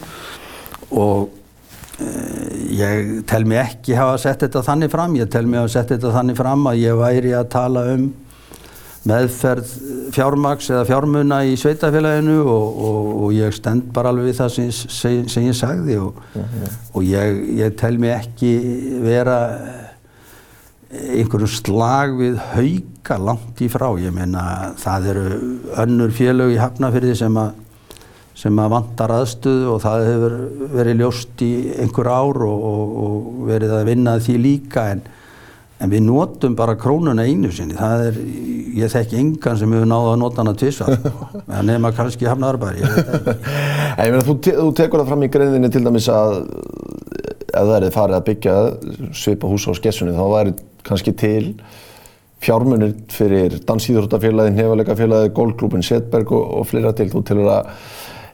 og 0.91 1.29
ég 2.75 3.21
tel 3.31 3.45
mig 3.47 3.63
ekki 3.63 3.95
hafa 3.95 4.19
sett 4.19 4.43
þetta 4.43 4.67
þannig 4.67 4.91
fram. 4.91 5.15
Ég 5.15 5.31
tel 5.31 5.47
mig 5.47 5.63
hafa 5.63 5.77
sett 5.79 5.95
þetta 5.95 6.11
þannig 6.19 6.43
fram 6.43 6.73
að 6.73 6.83
ég 6.83 6.99
væri 7.07 7.37
að 7.39 7.53
tala 7.55 7.87
um 7.95 8.09
meðferð 9.07 9.69
fjármaks 10.15 10.69
eða 10.71 10.85
fjármuna 10.89 11.41
í 11.47 11.55
sveitafélaginu 11.59 12.39
og, 12.43 12.79
og, 12.89 13.09
og 13.25 13.35
ég 13.37 13.53
stend 13.55 13.91
bara 13.95 14.13
alveg 14.13 14.29
við 14.29 14.39
það 14.39 14.55
sem, 14.55 14.71
sem, 14.73 15.21
sem 15.31 15.47
ég 15.49 15.57
sagði 15.57 15.99
og, 16.01 16.17
uh 16.33 16.41
-huh. 16.41 16.73
og 16.93 17.03
ég, 17.03 17.43
ég 17.59 17.77
tel 17.79 17.99
mig 17.99 18.15
ekki 18.15 18.53
vera 19.03 19.39
einhverjum 20.89 21.51
slag 21.53 22.15
við 22.17 22.37
hauka 22.55 23.17
langt 23.17 23.61
í 23.61 23.69
frá. 23.69 23.89
Ég 24.01 24.13
meina 24.13 24.73
það 24.77 25.09
eru 25.11 25.25
önnur 25.77 26.11
félög 26.11 26.55
í 26.55 26.61
Hafnafyrði 26.61 27.15
sem 27.15 27.37
að 27.37 27.51
sem 28.39 28.59
að 28.61 28.71
vantar 28.71 29.11
aðstöðu 29.11 29.71
og 29.73 29.81
það 29.83 30.05
hefur 30.07 30.35
verið 30.77 31.01
ljóst 31.01 31.41
í 31.43 31.51
einhver 31.83 32.07
ár 32.07 32.37
og, 32.45 32.61
og, 32.69 32.93
og 33.03 33.47
verið 33.49 33.73
að 33.75 33.89
vinna 33.89 34.13
því 34.23 34.35
líka 34.39 34.85
en, 34.93 35.01
en 35.79 35.91
við 35.91 36.05
notum 36.05 36.55
bara 36.59 36.77
krónuna 36.79 37.25
einu 37.27 37.51
sinni. 37.55 37.77
Það 37.79 38.05
er, 38.09 38.21
ég 38.79 38.93
þekki 38.93 39.19
engan 39.19 39.59
sem 39.59 39.75
hefur 39.75 39.89
náðu 39.89 40.13
að 40.13 40.21
nota 40.23 40.43
hana 40.43 40.55
tvissar, 40.59 40.95
en 41.57 41.69
nema 41.69 41.93
kannski 41.95 42.27
hafnaðarbæri, 42.29 42.83
ég 42.83 43.99
meina, 43.99 44.23
þú, 44.27 44.39
te 44.43 44.55
þú 44.57 44.71
tekur 44.77 45.03
það 45.03 45.13
fram 45.13 45.27
í 45.27 45.31
greiðinni 45.33 45.71
til 45.73 45.83
dæmis 45.85 46.09
að 46.13 46.41
ef 47.49 47.69
það 47.69 47.75
er 47.77 47.93
farið 47.95 48.17
að 48.19 48.25
byggja 48.27 48.57
svipa 49.17 49.49
hús 49.49 49.65
á 49.65 49.73
skessunni 49.77 50.13
þá 50.15 50.25
væri 50.29 50.57
kannski 50.85 51.15
til 51.17 51.55
fjármunir 52.43 52.93
fyrir 53.11 53.57
dansýðurútafélagið, 53.67 54.55
nefaleikafélagið, 54.55 55.33
golfklúpin 55.35 55.83
Setberg 55.83 56.31
og, 56.31 56.45
og 56.59 56.69
fleira 56.69 56.93
til. 56.95 57.09
Þú 57.11 57.23
tilur 57.27 57.49
að 57.51 57.73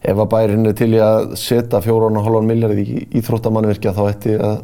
ef 0.05 0.19
að 0.21 0.29
bærin 0.29 0.69
er 0.69 0.75
til 0.77 0.91
í 0.93 1.01
að 1.01 1.33
setja 1.41 1.81
4,5 1.81 2.45
miljardið 2.45 2.81
í 2.83 3.05
íþróttamannverkja 3.19 3.95
þá 3.95 4.03
ætti 4.11 4.35
að 4.37 4.59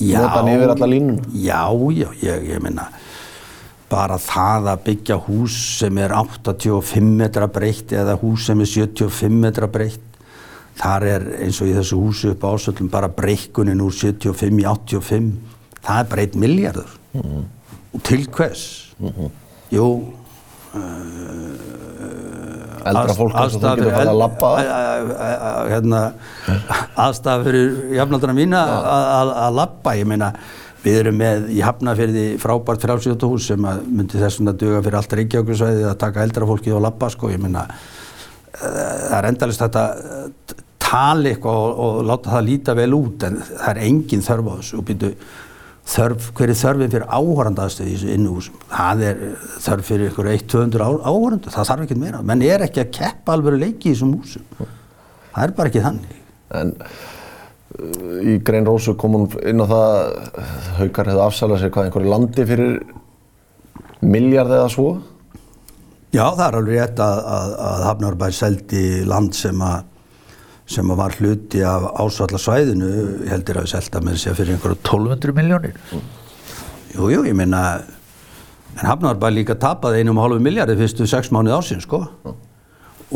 nota 0.00 0.42
nefnir 0.42 0.70
alla 0.74 0.86
línuna. 0.86 1.22
Já, 1.34 1.62
já, 1.94 2.08
ég, 2.22 2.48
ég 2.52 2.62
minna 2.62 2.88
bara 3.88 4.18
það 4.20 4.68
að 4.72 4.82
byggja 4.84 5.16
hús 5.24 5.56
sem 5.78 5.98
er 6.02 6.12
85 6.12 7.14
metra 7.16 7.48
breytt 7.48 7.94
eða 7.96 8.18
hús 8.20 8.44
sem 8.48 8.60
er 8.60 8.68
75 8.68 9.38
metra 9.40 9.68
breytt 9.72 10.04
þar 10.78 11.06
er 11.08 11.26
eins 11.42 11.60
og 11.62 11.70
í 11.70 11.76
þessu 11.76 12.00
húsu 12.02 12.32
upp 12.34 12.44
ásöldum 12.50 12.90
bara 12.92 13.08
breykunin 13.10 13.80
úr 13.82 13.94
75 13.94 14.60
í 14.60 14.66
85 14.68 15.30
það 15.80 16.02
er 16.02 16.10
breytt 16.12 16.36
miljardur 16.36 16.90
mm 17.14 17.22
-hmm. 17.22 17.44
til 18.02 18.26
hvers? 18.28 18.94
Mm 18.98 19.08
-hmm. 19.08 19.30
Jú 19.70 19.88
eldra 22.92 23.16
fólk 23.16 23.36
og 23.38 23.52
þú 23.54 23.60
getur 23.64 23.92
farið 23.94 24.12
að 24.12 24.22
labba. 24.22 24.52
Hérna, 25.68 26.00
aðstæða 27.06 27.44
fyrir 27.46 27.76
jafnaldana 27.98 28.36
mína 28.36 28.62
að 29.38 29.58
labba. 29.58 29.94
Ég 29.98 30.08
meina 30.08 30.32
við 30.84 31.00
erum 31.02 31.18
með 31.18 31.48
í 31.52 31.60
Hafnafjörði 31.64 32.26
frábært 32.42 32.84
frálsíðutuhús 32.86 33.48
sem 33.50 33.64
myndi 33.66 34.20
þessum 34.20 34.52
að 34.52 34.60
duga 34.62 34.82
fyrir 34.84 35.00
allt 35.00 35.16
Reykjavíkusvæði 35.18 35.88
að 35.90 35.98
taka 36.04 36.24
eldra 36.24 36.48
fólkið 36.48 36.76
og 36.78 36.84
labba 36.86 37.10
sko. 37.12 37.32
Ég 37.32 37.42
meina 37.42 37.66
það 38.58 39.18
er 39.18 39.28
endalist 39.32 39.62
þetta 39.64 39.84
tali 40.88 41.34
eitthvað 41.34 41.58
og, 41.64 41.82
og 41.84 41.98
láta 42.08 42.32
það 42.36 42.46
líta 42.46 42.74
vel 42.78 42.94
út 42.96 43.26
en 43.28 43.42
það 43.42 43.68
er 43.74 43.82
engin 43.88 44.24
þörf 44.24 44.48
á 44.48 44.52
þessu. 44.60 44.80
Og 44.80 44.88
byrju 44.88 45.12
þörf, 45.88 46.30
hver 46.36 46.52
er 46.52 46.58
þörfin 46.58 46.92
fyrir 46.92 47.06
áhórandaðstöð 47.08 47.88
í 47.88 47.94
þessu 47.94 48.14
innuhúsum? 48.14 48.56
Það 48.72 49.04
er 49.08 49.20
þörf 49.64 49.88
fyrir 49.88 50.10
ykkur 50.10 50.30
1-200 50.34 50.88
áhórandu, 51.08 51.52
það 51.54 51.68
þarf 51.70 51.84
ekkert 51.86 52.02
meira. 52.02 52.22
Menn 52.28 52.44
er 52.44 52.64
ekki 52.66 52.82
að 52.84 52.90
keppa 52.98 53.36
alveg 53.36 53.60
leiki 53.62 53.88
í 53.88 53.94
þessum 53.94 54.16
húsum. 54.18 54.44
Það 54.58 55.44
er 55.44 55.54
bara 55.56 55.72
ekki 55.72 55.84
þannig. 55.84 56.16
En 56.58 56.74
uh, 56.84 58.16
í 58.20 58.38
Grein 58.44 58.68
Rósu 58.68 58.96
kom 59.00 59.16
hún 59.16 59.28
inn 59.48 59.64
á 59.64 59.66
það, 59.72 60.00
Haukar 60.82 61.12
hefði 61.12 61.24
afsalað 61.24 61.62
sér 61.62 61.74
hvað 61.74 61.88
einhverju 61.88 62.12
landi 62.14 62.48
fyrir 62.48 62.80
miljard 64.04 64.52
eða 64.52 64.72
svo? 64.72 64.88
Já, 66.08 66.24
það 66.24 66.44
er 66.46 66.58
alveg 66.58 66.78
rétt 66.80 67.00
að, 67.04 67.18
að, 67.36 67.54
að 67.68 67.86
Hafnarbær 67.88 68.36
seldi 68.36 68.84
land 69.08 69.36
sem 69.36 69.64
að 69.64 69.86
sem 70.68 70.90
var 71.00 71.16
hluti 71.16 71.62
af 71.64 71.86
ásvallasvæðinu 72.04 72.88
ég 73.24 73.30
heldur 73.32 73.62
að 73.62 73.70
selta 73.72 74.02
með 74.04 74.26
að 74.28 74.40
fyrir 74.42 74.56
einhverju 74.56 74.80
1200 74.82 75.36
miljónir 75.36 75.78
mm. 75.92 76.02
Jú, 76.94 77.08
ég 77.12 77.36
minna 77.36 77.62
en 78.78 78.86
Hafnarbær 78.86 79.34
líka 79.34 79.56
tapaði 79.58 80.02
einum 80.02 80.20
og 80.20 80.28
hálfu 80.28 80.44
miljardi 80.44 80.76
fyrstu 80.78 81.08
sex 81.08 81.32
mánuð 81.34 81.56
ásinn 81.58 81.82
sko 81.84 82.02
mm. 82.04 82.36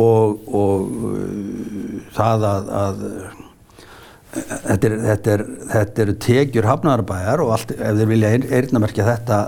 og, 0.01 0.49
og 0.49 0.89
uh, 1.13 2.03
það 2.17 2.49
að, 2.49 2.73
að 2.81 3.07
þetta 4.33 4.89
eru 4.89 5.01
er, 5.13 5.45
er, 5.77 5.93
er 6.07 6.15
tegjur 6.25 6.71
Hafnarbæjar 6.71 7.45
og 7.45 7.53
allt, 7.59 7.77
ef 7.77 8.01
þeir 8.01 8.13
vilja 8.15 8.33
eirnamerkja 8.41 9.09
þetta 9.11 9.43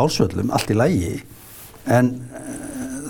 ásvöllum, 0.00 0.52
allt 0.56 0.72
í 0.72 0.78
lægi 0.80 1.14
en 1.90 2.14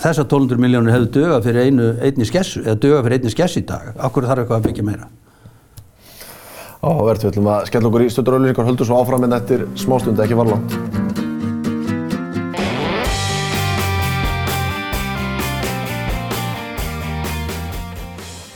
þessar 0.00 0.24
1200 0.24 0.60
miljónir 0.60 0.94
hefðu 0.94 1.08
dögað 1.18 1.46
fyrir 1.46 1.66
einu, 1.68 1.88
einni 2.00 2.26
skessu, 2.28 2.62
eða 2.64 2.78
dögað 2.80 3.02
fyrir 3.06 3.18
einni 3.18 3.32
skess 3.34 3.58
í 3.60 3.64
dag. 3.68 3.90
Akkur 4.00 4.24
þarf 4.28 4.44
eitthvað 4.44 4.60
að 4.60 4.68
byggja 4.68 4.86
meira? 4.86 5.08
Áhverð, 6.80 7.26
við 7.26 7.30
ætlum 7.34 7.50
að 7.52 7.66
skella 7.68 7.90
okkur 7.90 8.04
í 8.06 8.08
stöður 8.08 8.36
auðlýsingar, 8.38 8.68
höldum 8.70 8.88
svo 8.88 9.00
áfram 9.02 9.26
en 9.26 9.36
eftir 9.36 9.66
smástund, 9.76 10.22
ekki 10.24 10.38
varlant. 10.38 10.76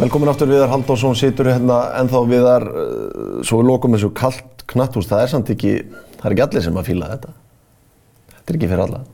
Velkomin 0.00 0.28
aftur 0.32 0.48
Viðar 0.48 0.72
Haldásson, 0.72 1.16
situr 1.16 1.52
hérna 1.52 1.82
ennþá 2.00 2.22
Viðar, 2.28 2.66
svo 3.44 3.60
við 3.60 3.68
lokum 3.68 3.96
þessu 3.96 4.10
kallt 4.16 4.64
knatthús, 4.72 5.08
það 5.12 5.26
er 5.26 5.32
samt 5.32 5.52
ekki, 5.52 5.74
það 6.16 6.30
er 6.30 6.36
ekki 6.36 6.46
allir 6.48 6.64
sem 6.64 6.80
að 6.80 6.88
fíla 6.88 7.12
þetta. 7.12 7.36
Þetta 8.32 8.48
er 8.48 8.58
ekki 8.58 8.72
fyrir 8.72 8.84
alla. 8.88 9.04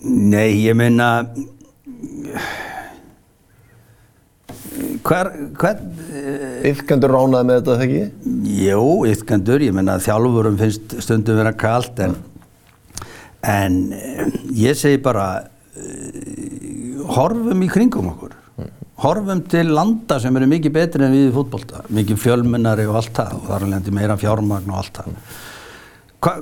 Nei, 0.00 0.62
ég 0.64 0.76
meina 0.78 1.10
hver, 5.04 5.28
hver 5.60 5.82
Yfkendur 6.70 7.12
ránaði 7.12 7.48
með 7.48 7.58
þetta, 7.58 7.76
þegar 7.80 7.84
ekki? 7.86 8.32
Jú, 8.64 8.84
yfkandur, 9.10 9.64
ég 9.66 9.76
meina 9.76 9.98
þjálfurum 10.00 10.58
finnst 10.60 10.96
stundum 11.04 11.40
vera 11.40 11.52
kalt 11.56 12.00
en, 12.04 12.16
en 13.44 13.78
eh, 13.96 14.22
ég 14.62 14.78
segi 14.78 15.00
bara 15.04 15.26
uh, 15.40 17.04
horfum 17.16 17.64
í 17.64 17.70
kringum 17.72 18.12
okkur. 18.14 18.36
Horfum 19.00 19.40
til 19.48 19.70
landa 19.72 20.18
sem 20.20 20.34
eru 20.36 20.48
mikið 20.48 20.74
betri 20.76 21.06
en 21.06 21.14
við 21.16 21.30
í 21.30 21.32
fútbolta 21.32 21.86
mikið 21.88 22.20
fjölmennari 22.20 22.84
og 22.88 22.98
allt 23.00 23.14
það 23.16 23.36
og 23.38 23.46
þar 23.48 23.64
er 23.64 23.72
lendi 23.74 23.94
meira 23.96 24.16
fjármagn 24.20 24.72
og 24.72 24.80
allt 24.80 25.00
það. 25.00 25.38
Hva, 26.20 26.34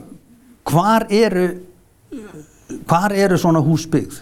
hvar 0.67 1.07
eru 1.15 1.45
hvar 2.88 3.14
eru 3.16 3.38
svona 3.40 3.62
hús 3.64 3.87
byggð? 3.90 4.18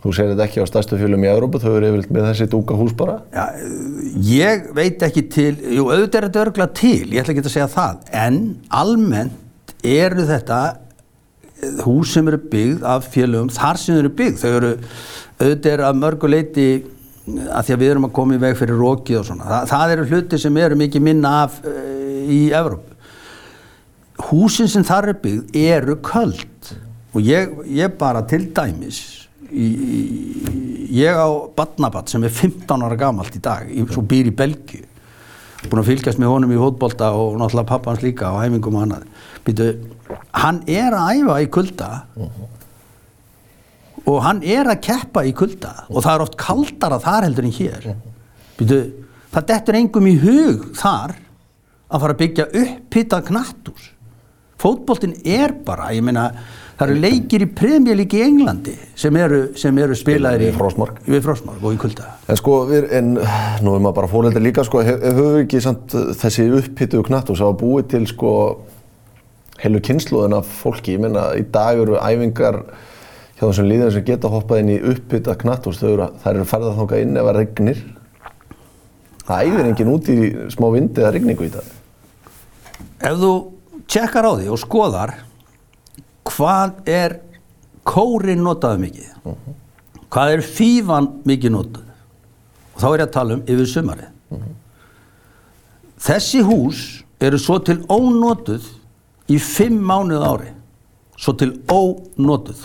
Þú 0.00 0.12
segir 0.16 0.30
þetta 0.32 0.44
ekki 0.46 0.62
á 0.64 0.70
stærstu 0.70 0.96
fjölum 0.96 1.24
í 1.26 1.28
Európa, 1.28 1.60
þau 1.60 1.74
eru 1.74 1.90
yfirleitt 1.90 2.12
með 2.16 2.28
þessi 2.30 2.46
dúka 2.54 2.76
hús 2.78 2.94
bara. 2.96 3.18
Já, 3.34 3.44
ég 4.24 4.70
veit 4.76 5.02
ekki 5.04 5.26
til, 5.28 5.50
jú, 5.76 5.90
auðvitað 5.90 6.22
er 6.22 6.26
þetta 6.28 6.44
örgla 6.46 6.66
til, 6.78 7.10
ég 7.12 7.20
ætla 7.20 7.34
ekki 7.34 7.44
að 7.44 7.52
segja 7.52 7.68
það, 7.74 7.98
en 8.22 8.38
almennt 8.80 9.74
eru 9.84 10.24
þetta 10.30 10.60
hús 11.84 12.14
sem 12.16 12.30
eru 12.32 12.40
byggð 12.52 12.86
af 12.88 13.10
félögum, 13.12 13.52
þar 13.52 13.80
sem 13.82 14.00
eru 14.00 14.12
byggð, 14.16 14.40
þau 14.40 14.54
eru 14.54 14.72
auðvitað 15.40 15.74
er 15.74 15.84
að 15.84 16.00
mörgu 16.00 16.30
leiti 16.32 16.68
að 17.28 17.66
því 17.66 17.74
að 17.74 17.82
við 17.82 17.92
erum 17.92 18.08
að 18.08 18.14
koma 18.16 18.36
í 18.36 18.40
veg 18.40 18.56
fyrir 18.58 18.80
rókið 18.80 19.20
og 19.20 19.26
svona, 19.28 19.48
það, 19.50 19.66
það 19.74 19.94
eru 19.94 20.06
hluti 20.10 20.40
sem 20.40 20.60
eru 20.64 20.78
mikið 20.80 21.04
minna 21.04 21.34
af 21.44 21.60
uh, 21.60 21.74
í 22.24 22.40
Evrópu. 22.56 22.89
Húsin 24.28 24.68
sem 24.68 24.84
þar 24.86 25.10
eru 25.10 25.20
byggð 25.24 25.58
eru 25.60 25.96
köld. 26.04 26.74
Og 27.14 27.24
ég, 27.26 27.56
ég 27.74 27.96
bara 27.98 28.22
til 28.28 28.44
dæmis 28.54 29.00
í, 29.50 29.66
ég 30.94 31.16
á 31.18 31.28
badnabatt 31.56 32.12
sem 32.12 32.22
er 32.26 32.32
15 32.32 32.86
ára 32.86 32.98
gamalt 32.98 33.34
í 33.34 33.42
dag 33.42 33.66
svo 33.90 34.04
býr 34.06 34.30
í 34.30 34.36
Belgíu. 34.36 34.86
Búin 35.68 35.82
að 35.82 35.90
fylgjast 35.90 36.20
með 36.20 36.32
honum 36.32 36.52
í 36.54 36.60
hótbolta 36.60 37.10
og 37.12 37.34
náttúrulega 37.36 37.68
pappans 37.68 38.00
líka 38.00 38.30
á 38.32 38.40
æfingum 38.46 38.78
og 38.78 38.86
annað. 38.86 39.02
Býtu, 39.44 39.66
hann 40.32 40.62
er 40.70 40.96
að 40.96 41.20
æfa 41.20 41.36
í 41.44 41.48
kulda. 41.52 41.88
Og 44.08 44.22
hann 44.24 44.40
er 44.40 44.70
að 44.72 44.80
keppa 44.86 45.26
í 45.28 45.34
kulda. 45.36 45.74
Og 45.92 46.00
það 46.00 46.14
er 46.14 46.24
oft 46.24 46.38
kaldara 46.40 47.00
þar 47.02 47.26
heldur 47.28 47.48
en 47.50 47.56
hér. 47.58 47.90
Býtu, 48.56 48.80
það 49.34 49.50
dettur 49.52 49.80
engum 49.82 50.08
í 50.08 50.16
hug 50.22 50.70
þar 50.80 51.18
að 51.90 52.06
fara 52.06 52.14
að 52.14 52.22
byggja 52.22 52.48
upphittað 52.62 53.28
knattús 53.28 53.90
fótboltin 54.60 55.16
er 55.24 55.54
bara, 55.66 55.90
ég 55.96 56.04
meina 56.04 56.30
það 56.80 56.86
eru 56.86 57.00
leikir 57.02 57.44
í 57.44 57.48
premjölík 57.56 58.14
í 58.16 58.22
Englandi 58.24 58.74
sem 58.98 59.16
eru, 59.20 59.40
sem 59.60 59.78
eru 59.82 59.96
spilaðir 59.98 60.50
við 60.50 61.22
Frostmark 61.24 61.64
og 61.64 61.74
í 61.74 61.80
kulda 61.80 62.14
En 62.30 62.38
sko, 62.38 62.60
við, 62.70 62.86
en 62.94 63.14
nú 63.16 63.74
er 63.74 63.82
maður 63.82 63.96
bara 63.96 64.10
fóreldur 64.10 64.44
líka, 64.44 64.64
sko, 64.66 64.84
höfum 64.86 65.32
við 65.34 65.40
ekki 65.42 65.62
samt 65.64 65.96
þessi 66.20 66.46
upphittu 66.60 67.02
knatthús 67.08 67.42
að 67.42 67.56
búið 67.64 67.88
til, 67.94 68.02
sko, 68.06 68.32
heilu 69.60 69.80
kynsluðin 69.84 70.36
af 70.38 70.48
fólki. 70.60 70.96
Ég 70.96 71.04
meina, 71.04 71.30
í 71.36 71.44
dag 71.52 71.80
eru 71.82 71.98
æfingar 72.00 72.62
hjá 73.36 73.46
þessum 73.46 73.68
líðan 73.68 73.94
sem 73.94 74.06
geta 74.06 74.30
hoppað 74.32 74.62
inn 74.62 74.74
í 74.76 74.80
upphittað 74.92 75.40
knatthús, 75.42 75.80
þau 75.80 75.90
eru, 75.90 76.10
þær 76.22 76.34
eru 76.36 76.48
farið 76.52 76.70
að 76.70 76.82
þóka 76.82 77.00
inn 77.04 77.16
ef 77.16 77.28
það 77.28 77.38
regnir. 77.40 77.82
Það 79.26 79.46
æfir 79.46 79.70
enginn 79.70 79.94
út 79.94 80.10
í 80.10 80.18
smá 80.54 80.68
vindi 80.74 81.02
eða 81.02 81.14
regningu 81.16 81.48
í 81.48 81.54
dag. 81.54 81.74
ef 83.00 83.16
þú 83.20 83.32
tjekkar 83.90 84.28
á 84.30 84.32
því 84.38 84.48
og 84.52 84.60
skoðar 84.62 85.14
hvað 86.30 86.90
er 86.90 87.16
kórin 87.86 88.44
notaðu 88.44 88.84
mikið. 88.84 89.08
Hvað 90.10 90.34
er 90.34 90.44
fífan 90.46 91.08
mikið 91.26 91.54
notað? 91.54 91.88
Og 92.74 92.82
þá 92.82 92.86
er 92.90 93.02
ég 93.02 93.06
að 93.06 93.14
tala 93.16 93.36
um 93.36 93.44
yfir 93.46 93.70
sumarið. 93.70 94.12
Þessi 96.00 96.44
hús 96.46 96.84
eru 97.20 97.38
svo 97.40 97.58
til 97.64 97.80
ónotuð 97.90 98.70
í 99.30 99.36
fimm 99.42 99.82
mánuð 99.90 100.24
á 100.24 100.28
ári. 100.30 100.54
Svo 101.20 101.34
til 101.36 101.52
ónotuð. 101.68 102.62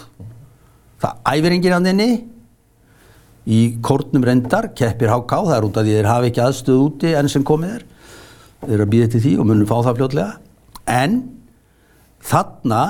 Það 1.01 1.19
æfir 1.33 1.57
enginn 1.57 1.75
að 1.75 1.89
þinni 1.89 2.09
í 3.45 3.59
kórnum 3.85 4.23
reyndar 4.25 4.71
keppir 4.77 5.11
HK, 5.11 5.41
það 5.49 5.57
er 5.57 5.67
út 5.67 5.77
af 5.77 5.85
því 5.85 5.97
þeir 5.97 6.09
hafa 6.09 6.29
ekki 6.31 6.41
aðstöð 6.41 6.81
úti 6.81 7.11
enn 7.17 7.29
sem 7.29 7.45
komið 7.45 7.75
er. 7.75 7.83
Þeir 8.63 8.73
eru 8.77 8.88
að 8.88 8.93
býða 8.95 9.11
til 9.13 9.21
því 9.25 9.33
og 9.41 9.49
munum 9.49 9.69
fá 9.69 9.75
það 9.75 9.99
fljótlega 9.99 10.44
en 10.89 11.21
þarna 12.26 12.84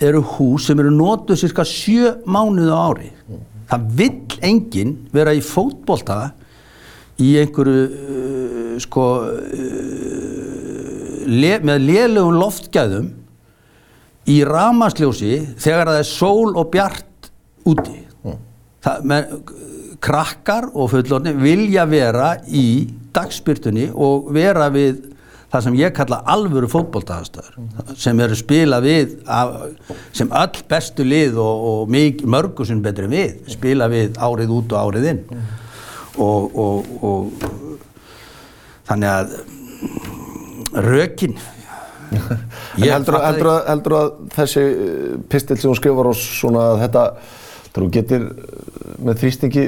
eru 0.00 0.22
hús 0.36 0.68
sem 0.68 0.80
eru 0.80 0.92
notuð 0.94 1.42
cirka 1.42 1.64
sjö 1.68 2.14
mánuð 2.24 2.70
á 2.72 2.78
ári. 2.88 3.10
Það 3.70 3.88
vill 4.00 4.38
enginn 4.42 4.96
vera 5.12 5.34
í 5.36 5.42
fótbolta 5.44 6.32
í 7.20 7.34
einhverju 7.42 7.82
uh, 7.86 8.74
sko 8.80 9.06
uh, 9.28 9.50
le, 11.28 11.52
með 11.60 11.84
lélugum 11.84 12.38
loftgæðum 12.40 13.10
í 14.30 14.40
ramasljósi 14.46 15.34
þegar 15.60 15.92
það 15.92 16.00
er 16.00 16.08
sól 16.08 16.54
og 16.54 16.70
bjart 16.72 17.30
úti. 17.68 17.98
Það, 18.80 19.02
með, 19.04 19.32
krakkar 20.00 20.70
og 20.72 20.90
fullorni 20.94 21.34
vilja 21.36 21.84
vera 21.88 22.30
í 22.48 22.88
dagspyrtunni 23.12 23.90
og 23.92 24.30
vera 24.32 24.70
við 24.72 25.02
það 25.50 25.64
sem 25.66 25.78
ég 25.80 25.94
kalla 25.96 26.20
alvöru 26.30 26.68
fótboltaðastöður 26.70 27.96
sem 27.98 28.20
eru 28.22 28.38
spila 28.38 28.80
við 28.84 29.16
af, 29.26 29.54
sem 30.16 30.30
öll 30.30 30.64
bestu 30.70 31.06
lið 31.06 31.38
og, 31.42 31.64
og 31.70 31.94
mjög, 31.94 32.24
mörgu 32.30 32.66
sem 32.68 32.82
betri 32.84 33.08
við 33.10 33.38
spila 33.50 33.90
við 33.90 34.18
árið 34.20 34.56
út 34.58 34.74
og 34.74 34.90
árið 34.90 35.08
inn 35.14 35.24
og, 36.20 36.58
og, 36.60 36.92
og 37.02 37.22
þannig 38.90 39.10
að 39.14 39.26
rökin 40.90 41.40
En 42.10 42.86
heldur, 42.90 43.16
að, 43.18 43.40
heldur 43.68 43.94
að 43.94 44.08
þessi 44.34 44.62
uh, 44.66 45.18
pistil 45.30 45.56
sem 45.60 45.70
hún 45.70 45.78
skrifar 45.78 46.10
og 46.10 46.16
svona 46.18 46.64
að 46.72 46.80
þetta, 46.84 47.04
þú 47.76 47.90
getur 47.94 48.24
uh, 48.26 48.94
með 49.06 49.20
þrýstingi 49.22 49.66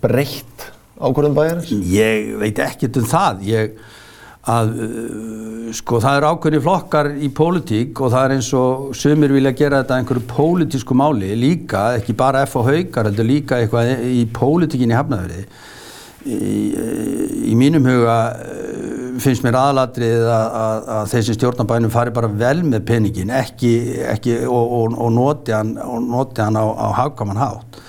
breytt 0.00 0.68
ákvörðum 1.02 1.36
bæjarins? 1.36 1.72
Ég 1.92 2.32
veit 2.40 2.62
ekkert 2.64 3.00
um 3.00 3.08
það. 3.10 3.44
Ég, 3.48 3.76
að, 4.50 4.70
uh, 4.82 5.66
sko, 5.76 6.00
það 6.02 6.18
er 6.18 6.26
ákveðni 6.26 6.62
flokkar 6.64 7.10
í 7.14 7.28
pólitík 7.34 8.00
og 8.02 8.14
það 8.14 8.24
er 8.24 8.34
eins 8.36 8.48
og 8.58 8.88
sumir 8.98 9.34
vilja 9.34 9.54
gera 9.58 9.82
þetta 9.82 10.00
einhverju 10.00 10.24
pólitísku 10.30 10.96
máli 10.98 11.34
líka, 11.38 11.92
ekki 12.00 12.16
bara 12.18 12.42
F 12.48 12.58
og 12.58 12.70
haukar, 12.70 13.10
heldur 13.10 13.28
líka 13.28 13.60
eitthvað 13.60 13.92
í 14.08 14.24
pólitíkinni 14.34 14.98
hafnaverði. 14.98 15.46
Í, 16.22 16.56
í 17.50 17.54
mínum 17.58 17.86
huga 17.90 18.16
uh, 18.30 18.82
finnst 19.22 19.42
mér 19.46 19.58
aðalatrið 19.58 20.26
að, 20.26 20.58
að, 20.58 20.90
að 20.96 21.08
þessi 21.12 21.34
stjórnabænum 21.36 21.92
fari 21.94 22.14
bara 22.14 22.30
vel 22.30 22.62
með 22.66 22.84
peningin 22.88 23.32
ekki, 23.34 23.72
ekki, 24.10 24.36
og, 24.46 24.76
og, 24.78 24.98
og 25.02 25.10
noti 25.14 25.54
hann, 25.54 25.74
og 25.82 26.06
noti 26.06 26.42
hann 26.44 26.58
á, 26.58 26.64
á 26.66 26.88
hagkaman 27.02 27.42
hátt 27.42 27.82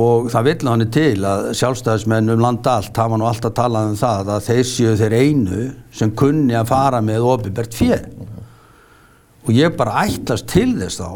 og 0.00 0.30
það 0.32 0.46
vill 0.48 0.68
hann 0.70 0.84
til 0.94 1.24
að 1.28 1.50
sjálfstæðismenn 1.58 2.32
um 2.32 2.40
land 2.40 2.66
allt 2.70 2.96
hafa 2.96 3.18
nú 3.20 3.26
alltaf 3.28 3.52
talað 3.58 3.90
um 3.90 3.98
það 4.00 4.30
að 4.32 4.46
þeir 4.46 4.64
séu 4.70 4.94
þeir 4.96 5.16
einu 5.20 5.66
sem 5.92 6.14
kunni 6.16 6.56
að 6.56 6.70
fara 6.72 7.02
með 7.04 7.28
opibert 7.28 7.76
fér 7.76 8.06
og 9.42 9.52
ég 9.52 9.76
bara 9.76 10.06
ætlast 10.06 10.48
til 10.48 10.70
þess 10.78 11.02
þá 11.02 11.10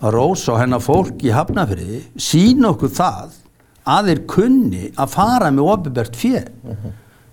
að 0.00 0.14
Rósa 0.16 0.54
og 0.54 0.60
hennar 0.60 0.84
fólk 0.84 1.24
í 1.24 1.32
Hafnafriði 1.32 2.02
sína 2.20 2.74
okkur 2.74 2.92
það 3.00 3.36
að 3.90 4.10
þeir 4.10 4.22
kunni 4.28 4.86
að 4.92 5.12
fara 5.16 5.50
með 5.54 5.72
opibert 5.72 6.20
fér 6.20 6.50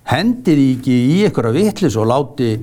hendi 0.07 0.55
því 0.55 0.67
ekki 0.77 0.97
í 1.12 1.21
einhverja 1.27 1.55
vitlis 1.57 1.99
og 1.99 2.07
láti 2.07 2.53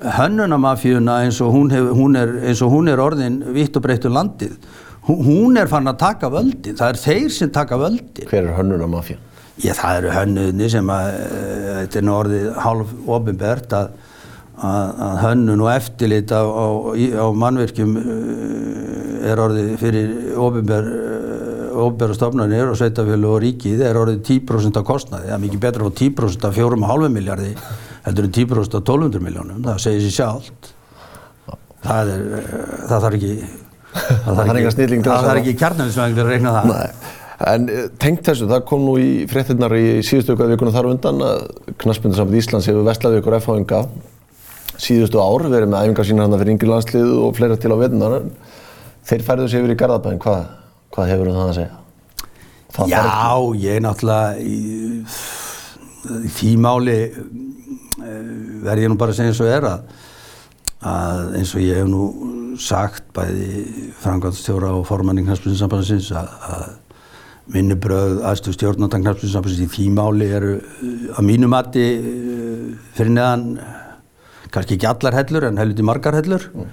hönnunamafíuna 0.00 1.20
eins 1.26 1.38
og 1.44 1.52
hún, 1.54 1.70
hef, 1.70 1.90
hún, 1.94 2.16
er, 2.16 2.38
er 2.50 3.02
orðin 3.04 3.42
vitt 3.54 3.76
og 3.76 3.84
breytt 3.84 4.06
um 4.08 4.16
landið 4.16 4.56
hún, 5.08 5.56
er 5.58 5.70
fann 5.70 5.88
að 5.90 5.98
taka 6.02 6.30
völdin. 6.32 6.76
Það 6.78 6.92
er 6.92 7.00
þeir 7.04 7.34
sem 7.34 7.50
taka 7.54 7.78
völdin. 7.80 8.28
Hver 8.28 8.44
er 8.44 8.56
hönnuna 8.58 8.88
mafja? 8.90 9.18
Já, 9.60 9.74
það 9.76 9.98
eru 9.98 10.12
hönnuðni 10.14 10.70
sem 10.72 10.92
að 10.92 11.08
uh, 11.16 11.72
þetta 11.82 12.00
er 12.00 12.06
nú 12.06 12.14
orðið 12.16 12.46
hálf 12.64 12.94
ofinbert 13.16 13.74
að, 13.76 13.90
að, 14.56 15.02
að 15.06 15.18
hönnun 15.24 15.64
og 15.66 15.72
eftirlit 15.74 16.32
á, 16.32 16.42
á, 16.48 16.66
á 16.96 17.26
mannverkjum 17.42 17.92
uh, 18.00 19.30
er 19.30 19.42
orðið 19.44 19.70
fyrir 19.82 20.14
ofinber 20.40 20.88
uh, 20.88 21.20
ofinbera 21.80 22.16
stofnarnir 22.16 22.72
og 22.72 22.78
sveitafjölu 22.80 23.30
og 23.34 23.40
ríkið 23.44 23.84
er 23.84 24.00
orðið 24.00 24.20
10% 24.26 24.80
af 24.80 24.86
kostnaði. 24.88 25.28
Það 25.28 25.36
er 25.36 25.44
mikið 25.44 25.64
betra 25.66 25.86
fá 25.86 25.96
10% 26.00 26.48
af 26.48 26.56
4,5 26.56 27.14
miljardi 27.14 27.54
heldur 28.06 28.28
en 28.28 28.36
10% 28.36 28.76
af 28.78 28.84
1200 28.84 29.24
miljónum 29.24 29.64
það 29.66 29.82
segir 29.84 30.06
sér 30.06 30.16
sjálft. 30.16 30.72
Það 31.84 32.14
er, 32.14 32.24
það 32.88 33.04
þarf 33.04 33.18
ekki 33.20 33.34
það 33.94 34.36
þarf 34.40 34.60
engan 34.60 34.74
snilling 34.76 35.02
til 35.02 35.10
það 35.10 35.16
þess 35.16 35.24
að- 35.24 35.30
þarf 35.30 35.40
ekki 35.42 35.54
kjarnæðisvæðing 35.62 36.20
að 36.24 36.30
reikna 36.34 36.54
það 36.58 36.70
Nei. 36.70 37.16
En 37.50 37.62
eh, 37.72 37.84
tengt 37.96 38.22
þessu, 38.28 38.46
það 38.50 38.64
kom 38.68 38.82
nú 38.84 38.94
í 39.00 39.10
fréttinnar 39.30 39.72
í 39.78 39.84
síðustu 40.04 40.34
ykkur 40.36 40.50
vikuna 40.52 40.72
þar 40.74 40.88
undan 40.90 41.22
að 41.24 41.38
Knaspindarsamband 41.80 42.36
Íslands 42.42 42.68
hefur 42.68 42.84
vestlaði 42.84 43.22
ykkur 43.22 43.36
FHNG 43.40 43.78
síðustu 44.80 45.20
ár, 45.24 45.46
verið 45.52 45.70
með 45.72 45.86
æfingar 45.86 46.08
sína 46.08 46.26
hann 46.26 46.36
fyrir 46.40 46.52
yngri 46.54 46.68
landslið 46.68 47.10
og 47.24 47.34
fleira 47.36 47.56
til 47.60 47.72
á 47.72 47.76
vetunar. 47.80 48.18
Þeir 49.08 49.24
færðu 49.26 49.48
sig 49.48 49.60
yfir 49.64 49.72
í 49.74 49.78
Garðabæn, 49.80 50.18
hvað, 50.20 50.44
hvað 50.94 51.10
hefur 51.14 51.30
það 51.32 51.48
að 51.48 51.56
segja? 51.58 51.78
Það 52.76 52.92
Já, 52.92 53.00
ég 53.64 53.76
er 53.80 53.82
náttúrulega 53.84 54.36
í, 54.40 54.58
í 56.20 56.30
því 56.36 56.52
máli 56.64 56.98
verð 58.64 58.84
ég 58.84 58.92
nú 58.92 58.96
bara 59.00 59.12
að 59.12 59.18
segja 59.20 59.32
eins 59.32 59.40
og 59.44 59.50
er 59.52 59.66
að, 59.68 59.96
að 60.92 61.34
eins 61.40 61.52
og 61.56 61.64
ég 61.64 61.80
hef 61.82 61.88
nú 61.90 62.04
sagt 62.58 63.10
bæði 63.16 63.92
frangvandstjóra 64.00 64.72
og 64.78 64.86
formanning 64.88 65.28
knæspilsinsambansins 65.28 66.10
að, 66.16 66.30
að 66.50 66.64
vinnubröð 67.54 68.20
aðstu 68.30 68.54
stjórnáttan 68.54 69.04
knæspilsinsambansins 69.04 69.66
í 69.66 69.72
því 69.74 69.88
máli 69.96 70.30
eru 70.34 70.52
að 71.16 71.26
mínu 71.26 71.50
mati 71.50 71.86
fyrir 72.96 73.14
neðan 73.16 73.48
kannski 74.50 74.76
ekki 74.76 74.88
allar 74.90 75.18
hellur 75.20 75.46
en 75.48 75.60
helviti 75.60 75.86
margar 75.86 76.18
hellur. 76.18 76.48
Mm. 76.54 76.70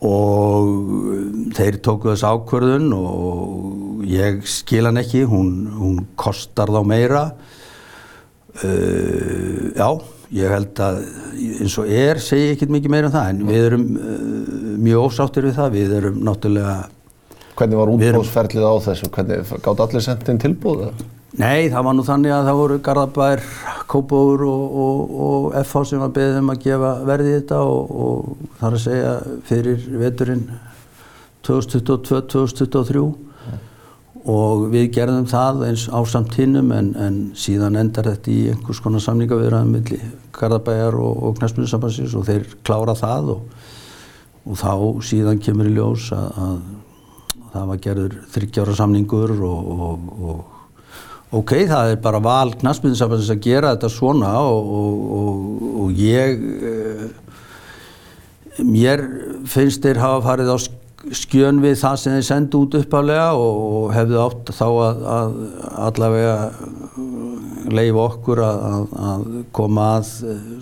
og 0.00 1.50
þeir 1.52 1.76
tóku 1.84 2.08
þess 2.08 2.24
ákverðun 2.24 2.86
og 2.96 4.06
ég 4.08 4.38
skil 4.48 4.86
hann 4.88 4.96
ekki, 4.96 5.26
hún, 5.28 5.50
hún 5.76 5.98
kostar 6.16 6.72
þá 6.72 6.80
meira. 6.88 7.26
Uh, 8.64 9.70
já 9.76 10.00
ég 10.36 10.52
held 10.54 10.80
að 10.84 11.02
eins 11.64 11.76
og 11.80 11.90
er 11.90 12.20
segi 12.22 12.54
ekki 12.54 12.70
mikið 12.70 12.92
meira 12.94 13.10
um 13.10 13.14
það 13.14 13.30
en 13.32 13.44
við 13.48 13.66
erum 13.66 13.86
uh, 13.96 14.18
mjög 14.86 15.06
ósáttir 15.08 15.48
við 15.48 15.56
það, 15.58 15.76
við 15.76 15.94
erum 16.00 16.24
náttúrulega 16.26 16.80
Hvernig 17.60 17.76
var 17.76 17.90
útbóðsferðlið 17.92 18.64
á 18.64 18.74
þessu? 18.86 19.08
Hvernig 19.12 19.50
gátt 19.60 19.80
allir 19.84 20.04
sendin 20.04 20.38
tilbúða? 20.40 20.94
Nei, 21.38 21.68
það 21.70 21.84
var 21.86 21.94
nú 21.94 22.04
þannig 22.06 22.32
að 22.34 22.46
það 22.48 22.58
voru 22.58 22.78
Garðabær, 22.86 23.42
Kópóður 23.90 24.46
og, 24.48 24.78
og, 24.84 25.12
og 25.26 25.44
FH 25.60 25.82
sem 25.90 26.00
var 26.02 26.14
beðið 26.16 26.38
um 26.40 26.52
að 26.54 26.62
gefa 26.64 26.92
verði 27.06 27.34
þetta 27.36 27.60
og, 27.68 27.92
og 28.06 28.48
þar 28.62 28.76
að 28.78 28.84
segja 28.86 29.12
fyrir 29.50 29.84
veturinn 30.00 30.46
2022-2023 31.46 33.04
og 34.28 34.66
við 34.72 34.90
gerðum 34.96 35.26
það 35.30 35.62
eins 35.70 35.86
ásamt 35.88 36.34
hinnum 36.36 36.72
en, 36.76 36.90
en 37.00 37.18
síðan 37.38 37.78
endar 37.80 38.10
þetta 38.10 38.32
í 38.32 38.40
einhvers 38.52 38.80
konar 38.84 39.00
samningavirðan 39.04 39.70
millir 39.72 40.02
Garðabæjar 40.36 40.96
og, 41.00 41.22
og 41.24 41.38
Knæspuninsambansins 41.38 42.14
og 42.16 42.26
þeir 42.28 42.46
klára 42.66 42.94
það 42.96 43.32
og, 43.34 43.56
og 44.44 44.60
þá 44.60 44.72
síðan 45.08 45.40
kemur 45.42 45.70
í 45.70 45.74
ljós 45.76 46.10
að, 46.16 46.28
að 46.36 46.58
það 47.50 47.70
var 47.70 47.82
gerður 47.86 48.16
þryggjára 48.34 48.76
samningur 48.78 49.34
og, 49.48 50.10
og 50.20 51.40
ok, 51.40 51.54
það 51.70 51.94
er 51.94 52.04
bara 52.04 52.22
val 52.24 52.52
Knæspuninsambansins 52.60 53.32
að 53.34 53.42
gera 53.48 53.72
þetta 53.74 53.92
svona 53.94 54.34
og 54.44 55.96
ég 55.96 56.44
eh, 56.68 57.08
mér 58.66 59.06
finnst 59.48 59.84
þeir 59.84 60.02
hafa 60.02 60.22
farið 60.28 60.52
á 60.52 60.56
skjön 61.16 61.60
við 61.62 61.78
það 61.80 61.94
sem 62.00 62.16
þeir 62.16 62.26
sendi 62.26 62.58
út 62.58 62.74
uppálega 62.76 63.28
og 63.40 63.86
hefðu 63.94 64.18
átt 64.20 64.52
þá 64.52 64.66
að, 64.68 65.00
að 65.14 65.38
allavega 65.86 66.34
leifa 67.70 68.02
okkur 68.04 68.42
að, 68.44 68.60
að, 68.68 68.94
að 69.10 69.24
koma 69.56 69.86
að 69.96 70.10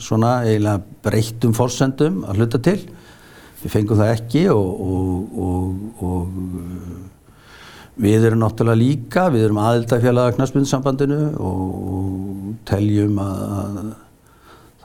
svona 0.02 0.32
eiginlega 0.46 0.98
breyttum 1.06 1.56
fórsendum 1.56 2.22
að 2.28 2.42
hluta 2.42 2.62
til. 2.68 2.78
Við 3.58 3.72
fengum 3.74 3.98
það 3.98 4.12
ekki 4.14 4.44
og, 4.54 4.82
og, 4.86 5.38
og, 5.42 6.02
og 6.06 6.20
við 7.98 8.28
erum 8.28 8.44
náttúrulega 8.44 8.78
líka, 8.78 9.24
við 9.34 9.48
erum 9.48 9.58
aðildafélaga 9.64 10.36
knastbundsambandinu 10.36 11.22
og 11.42 12.52
teljum 12.68 13.18
að 13.24 13.80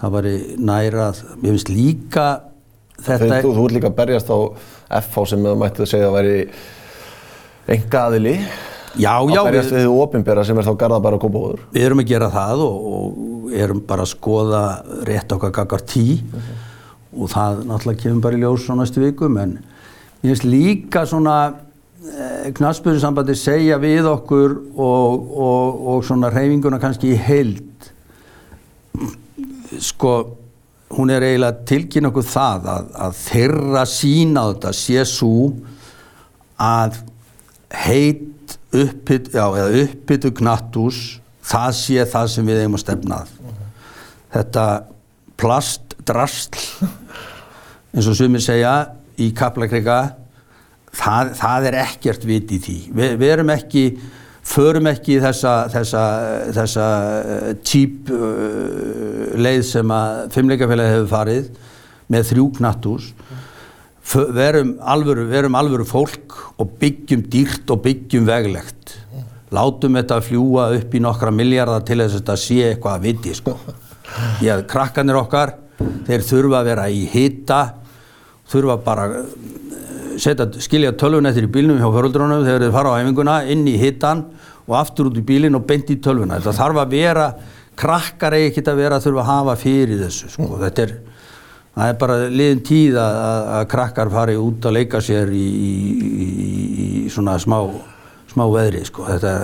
það 0.01 0.15
var 0.17 0.29
nærað, 0.71 1.21
ég 1.43 1.53
finnst 1.53 1.69
líka 1.71 2.25
þetta... 2.99 3.41
Þú, 3.41 3.55
þú 3.57 3.65
ert 3.65 3.75
líka 3.77 3.89
að 3.91 3.97
berjast 3.97 4.29
á 4.29 4.37
FH 5.01 5.25
sem 5.31 5.47
þú 5.47 5.55
mætti 5.59 5.83
að 5.83 5.91
segja 5.93 6.09
að 6.09 6.17
væri 6.17 6.37
enga 7.73 8.03
aðili 8.07 8.35
já, 8.37 9.13
já, 9.15 9.39
að 9.39 9.49
berjast 9.49 9.73
við 9.73 9.89
ofinbera 9.93 10.45
sem 10.45 10.59
er 10.59 10.67
þá 10.67 10.73
Garðabæra 10.83 11.17
og 11.17 11.23
Kópavóður 11.23 11.65
Við 11.73 11.87
erum 11.87 12.03
að 12.03 12.09
gera 12.11 12.29
það 12.33 12.63
og, 12.67 12.87
og 12.93 13.57
erum 13.63 13.81
bara 13.87 14.05
að 14.05 14.13
skoða 14.13 14.63
rétt 15.09 15.35
okkar 15.35 15.53
gaggar 15.55 15.85
tí 15.87 16.05
uh. 16.19 16.37
-huh. 16.37 16.63
og 17.23 17.33
það 17.33 17.65
náttúrulega 17.69 18.01
kemur 18.03 18.23
bara 18.27 18.37
í 18.37 18.43
ljós 18.43 18.69
á 18.69 18.73
næstu 18.77 19.03
vikum 19.03 19.37
en 19.37 19.57
ég 20.23 20.29
finnst 20.29 20.47
líka 20.47 21.05
svona 21.05 21.37
eh, 22.03 22.51
knastbjörnsambandi 22.53 23.35
segja 23.35 23.77
við 23.77 24.07
okkur 24.07 24.57
og, 24.75 25.37
og, 25.37 25.87
og 25.87 26.05
svona 26.05 26.29
reyfinguna 26.29 26.79
kannski 26.79 27.13
í 27.13 27.17
heild 27.17 27.91
sko 29.79 30.42
hún 30.97 31.11
er 31.13 31.25
eiginlega 31.25 31.65
tilkynna 31.69 32.11
okkur 32.11 32.27
það 32.27 32.69
að, 32.73 32.87
að 33.07 33.17
þeirra 33.23 33.83
sína 33.89 34.45
á 34.45 34.49
þetta 34.51 34.73
sé 34.77 35.05
svo 35.09 35.49
að 36.61 37.01
heit 37.83 38.57
uppbytt, 38.73 39.31
já, 39.33 39.45
eða 39.45 39.83
uppbyttu 39.83 40.33
knattús 40.39 41.03
það 41.43 41.77
sé 41.77 42.07
það 42.09 42.33
sem 42.33 42.49
við 42.49 42.63
eigum 42.63 42.77
að 42.77 42.83
stefnað 42.85 43.31
uh 43.33 43.51
-huh. 43.51 43.69
þetta 44.37 44.65
plastdrasl 45.37 46.87
eins 47.93 48.09
og 48.09 48.17
sumir 48.17 48.41
segja 48.41 48.73
í 49.21 49.31
kaplakrika 49.35 50.15
það, 50.93 51.33
það 51.37 51.69
er 51.69 51.79
ekkert 51.83 52.25
vit 52.25 52.51
í 52.51 52.59
því 52.59 52.77
Vi, 52.93 53.09
við 53.21 53.33
erum 53.35 53.53
ekki 53.53 53.85
förum 54.43 54.89
ekki 54.91 55.19
þessa, 55.23 55.53
þessa, 55.71 56.03
þessa 56.55 56.87
típ 57.65 58.11
uh, 58.11 58.23
uh, 58.23 59.29
leið 59.39 59.63
sem 59.69 59.93
að 59.95 60.25
fimmleikafélagi 60.35 60.97
hefur 60.97 61.11
farið 61.13 61.49
með 62.13 62.29
þrjú 62.33 62.49
knattús 62.59 63.13
verum 64.35 64.75
alvöru, 64.83 65.23
verum 65.29 65.55
alvöru 65.55 65.85
fólk 65.87 66.35
og 66.59 66.75
byggjum 66.81 67.23
dýrt 67.31 67.71
og 67.71 67.85
byggjum 67.85 68.27
veglegt 68.27 68.97
látum 69.53 69.97
þetta 69.99 70.17
að 70.19 70.27
fljúa 70.27 70.67
upp 70.77 70.95
í 70.95 71.01
nokkra 71.03 71.31
miljardar 71.33 71.85
til 71.85 71.99
þess 72.01 72.15
að 72.15 72.19
þetta 72.19 72.37
sé 72.41 72.59
eitthvað 72.67 72.95
að 72.97 73.05
viti 73.07 73.35
sko. 73.37 73.55
því 74.39 74.49
að 74.53 74.65
krakkanir 74.69 75.19
okkar 75.21 75.55
þeir 76.07 76.25
þurfa 76.27 76.59
að 76.59 76.69
vera 76.69 76.87
í 76.89 77.03
hita 77.09 77.61
þurfa 78.51 78.77
bara 78.85 79.07
setja, 80.23 80.47
skilja 80.63 80.93
tölvun 80.99 81.27
eftir 81.29 81.47
í 81.47 81.51
bílnum 81.51 81.79
hjá 81.81 81.89
föröldrunum 81.91 82.45
þegar 82.45 82.65
þeir 82.65 82.75
fara 82.75 82.93
á 82.95 82.99
æfinguna 83.01 83.37
inn 83.51 83.65
í 83.69 83.75
hittan 83.79 84.25
og 84.67 84.77
aftur 84.79 85.09
út 85.09 85.19
í 85.19 85.25
bílinn 85.27 85.57
og 85.57 85.65
beint 85.67 85.91
í 85.91 85.99
tölvuna. 86.03 86.39
Þetta 86.39 86.55
þarf 86.59 86.81
að 86.83 86.95
vera, 86.95 87.25
krakkar 87.79 88.37
eigi 88.37 88.51
ekki 88.51 88.63
að 88.71 88.79
vera 88.83 89.01
þurfa 89.03 89.23
að 89.23 89.31
hafa 89.31 89.57
fyrir 89.59 90.05
þessu. 90.05 90.31
Sko. 90.31 90.47
Þetta 90.61 90.85
er, 90.85 90.95
það 91.75 91.91
er 91.91 91.99
bara 92.05 92.17
liðin 92.31 92.63
tíð 92.69 93.01
að, 93.03 93.19
að 93.57 93.67
krakkar 93.73 94.13
fari 94.13 94.39
út 94.39 94.69
að 94.69 94.77
leika 94.79 95.03
sér 95.03 95.33
í, 95.35 95.43
í, 95.43 95.73
í, 96.07 96.29
í 96.85 97.03
svona 97.11 97.35
smá, 97.41 97.59
smá 98.31 98.47
veðri. 98.55 98.85
Sko. 98.87 99.07
Þetta 99.11 99.35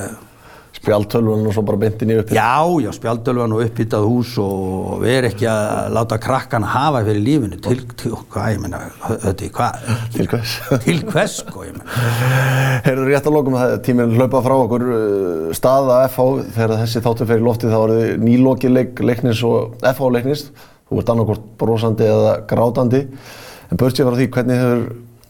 er 0.90 1.00
spjáltölvan 1.00 1.48
og 1.48 1.54
svo 1.54 1.64
bara 1.66 1.80
beintin 1.80 2.12
í 2.12 2.18
upphitt 2.20 2.38
Já, 2.38 2.66
já, 2.82 2.90
spjáltölvan 2.96 3.54
og 3.56 3.64
upphittað 3.64 4.06
hús 4.08 4.32
og 4.42 5.04
við 5.04 5.16
erum 5.18 5.32
ekki 5.32 5.48
að 5.50 5.92
láta 5.96 6.18
krakkan 6.22 6.66
hafa 6.68 7.04
fyrir 7.08 7.24
lífinu. 7.26 7.60
Til, 7.64 7.82
til 8.00 8.14
hvað, 8.32 8.48
ég 8.54 8.62
menna, 8.64 8.82
þetta, 9.26 9.50
hvað? 9.58 9.90
Til 10.16 10.30
hvers? 10.32 10.56
Til 10.86 11.04
hvers, 11.10 11.36
sko, 11.44 11.66
ég 11.68 11.76
menna 11.76 12.80
Heyrðu 12.86 13.08
rétt 13.10 13.30
að 13.30 13.38
lokum 13.38 13.60
að 13.60 13.76
tíminn 13.86 14.16
hlaupa 14.18 14.42
frá 14.46 14.56
okkur. 14.56 14.88
Staða 15.58 16.00
FH 16.08 16.48
þegar 16.56 16.76
þessi 16.84 17.04
þáttum 17.06 17.30
fer 17.30 17.44
í 17.44 17.46
lofti 17.46 17.70
þá 17.70 17.78
var 17.78 17.96
þið 17.98 18.26
nýloki 18.26 18.72
leik, 18.72 19.04
leiknis 19.04 19.44
og 19.48 19.78
FH 19.84 20.10
leiknis. 20.16 20.48
Þú 20.90 21.04
ert 21.04 21.14
annarkort 21.14 21.46
brosandi 21.62 22.08
eða 22.10 22.40
grátandi. 22.50 23.04
En 23.70 23.80
börst 23.80 24.02
ég 24.02 24.08
frá 24.10 24.18
því 24.18 24.32
hvernig 24.34 24.64
hefur 24.64 24.90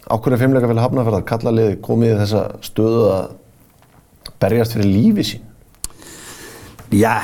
ákveðin 0.09 0.41
fimmleika 0.41 0.69
fyrir 0.69 0.85
hafnafærðar 0.85 1.27
kallalið 1.27 1.75
komið 1.85 2.13
í 2.13 2.19
þessa 2.23 2.45
stöðu 2.65 3.03
að 3.13 3.37
berjast 4.39 4.77
fyrir 4.77 4.89
lífi 4.89 5.27
sín? 5.33 5.48
Já, 6.89 7.19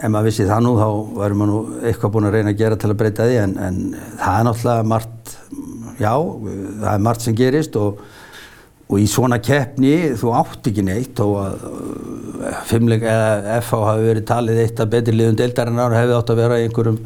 ef 0.00 0.08
maður 0.08 0.30
vissi 0.30 0.46
það 0.48 0.62
nú 0.64 0.70
þá 0.78 0.86
varum 1.18 1.42
maður 1.42 1.50
nú 1.50 1.80
eitthvað 1.84 2.12
búin 2.14 2.26
að 2.30 2.36
reyna 2.38 2.52
að 2.54 2.62
gera 2.62 2.78
til 2.80 2.88
að 2.88 2.98
breyta 3.02 3.26
því 3.28 3.34
en, 3.42 3.52
en 3.60 3.80
það 4.16 4.38
er 4.38 4.46
náttúrulega 4.48 4.86
margt, 4.92 5.34
já, 6.00 6.12
það 6.14 6.88
er 6.94 7.02
margt 7.04 7.26
sem 7.26 7.36
gerist 7.36 7.76
og, 7.76 8.00
og 8.88 8.96
í 9.02 9.04
svona 9.12 9.38
keppni 9.44 9.92
þú 10.16 10.32
átt 10.40 10.72
ekki 10.72 10.86
neitt 10.88 11.20
og 11.20 11.36
að 11.42 11.68
fimmleik 12.70 13.04
eða 13.04 13.60
FH 13.60 13.84
hafi 13.90 14.08
verið 14.08 14.26
talið 14.32 14.64
eitt 14.64 14.80
af 14.80 14.90
betri 14.96 15.18
liðum 15.18 15.38
deildarinnar 15.42 16.00
hefði 16.00 16.16
átt 16.16 16.32
að 16.32 16.42
vera 16.42 16.58
í 16.62 16.66
einhverjum 16.70 17.00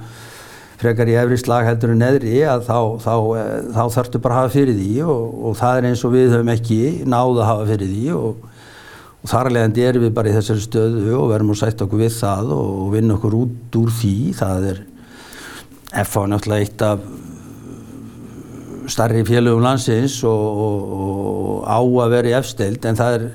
frekar 0.79 1.11
í 1.11 1.18
efri 1.18 1.40
slag 1.40 1.66
heldur 1.66 1.96
en 1.96 2.02
neðri 2.05 2.44
að 2.46 2.68
þá, 2.68 2.79
þá, 3.02 3.14
þá, 3.26 3.74
þá 3.74 3.85
þarftu 3.98 4.22
bara 4.22 4.38
að 4.38 4.44
hafa 4.44 4.55
fyrir 4.55 4.79
því 4.79 4.92
og, 5.02 5.38
og 5.50 5.59
það 5.59 5.81
er 5.81 5.90
eins 5.90 6.07
og 6.07 6.14
við 6.14 6.37
höfum 6.37 6.52
ekki 6.55 6.83
náða 7.02 7.40
að 7.40 7.48
hafa 7.50 7.72
fyrir 7.72 7.90
því 7.96 8.20
og 8.20 8.52
og 9.26 9.30
þar 9.32 9.48
alveg 9.50 9.78
erum 9.82 10.04
við 10.04 10.12
bara 10.14 10.30
í 10.30 10.34
þessari 10.36 10.62
stöðu 10.62 11.14
og 11.18 11.30
verðum 11.32 11.48
að 11.50 11.56
sætta 11.58 11.86
okkur 11.88 11.98
við 11.98 12.12
það 12.14 12.50
og 12.54 12.82
vinna 12.92 13.16
okkur 13.16 13.34
út 13.34 13.78
úr 13.80 13.88
því. 13.98 14.18
Það 14.38 14.66
er 14.70 14.76
FH 16.04 16.28
náttúrulega 16.30 16.62
eitt 16.62 16.84
af 16.86 17.08
starri 18.94 19.24
félögum 19.26 19.66
landsins 19.66 20.20
og, 20.30 20.44
og, 20.62 20.94
og 20.94 21.66
á 21.66 21.82
að 21.82 22.14
vera 22.14 22.30
í 22.30 22.36
efstild 22.38 22.86
en 22.86 23.00
það 23.00 23.16
er 23.16 23.26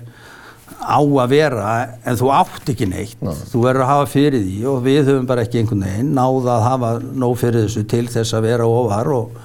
á 0.80 1.00
að 1.04 1.34
vera 1.34 1.74
en 2.08 2.22
þú 2.22 2.32
átt 2.40 2.72
ekki 2.72 2.88
neitt. 2.88 3.20
Þú 3.52 3.66
verður 3.66 3.84
að 3.84 3.92
hafa 3.92 4.10
fyrir 4.14 4.48
því 4.48 4.58
og 4.72 4.80
við 4.88 5.02
höfum 5.12 5.28
bara 5.28 5.44
ekki 5.44 5.60
einhvern 5.60 5.84
veginn 5.90 6.16
náða 6.16 6.56
að 6.56 6.68
hafa 6.70 6.94
nóg 7.04 7.36
fyrir 7.44 7.68
þessu 7.68 7.84
til 7.92 8.06
þess 8.16 8.38
að 8.40 8.48
vera 8.48 8.72
ofar 8.80 9.12
og, 9.18 9.36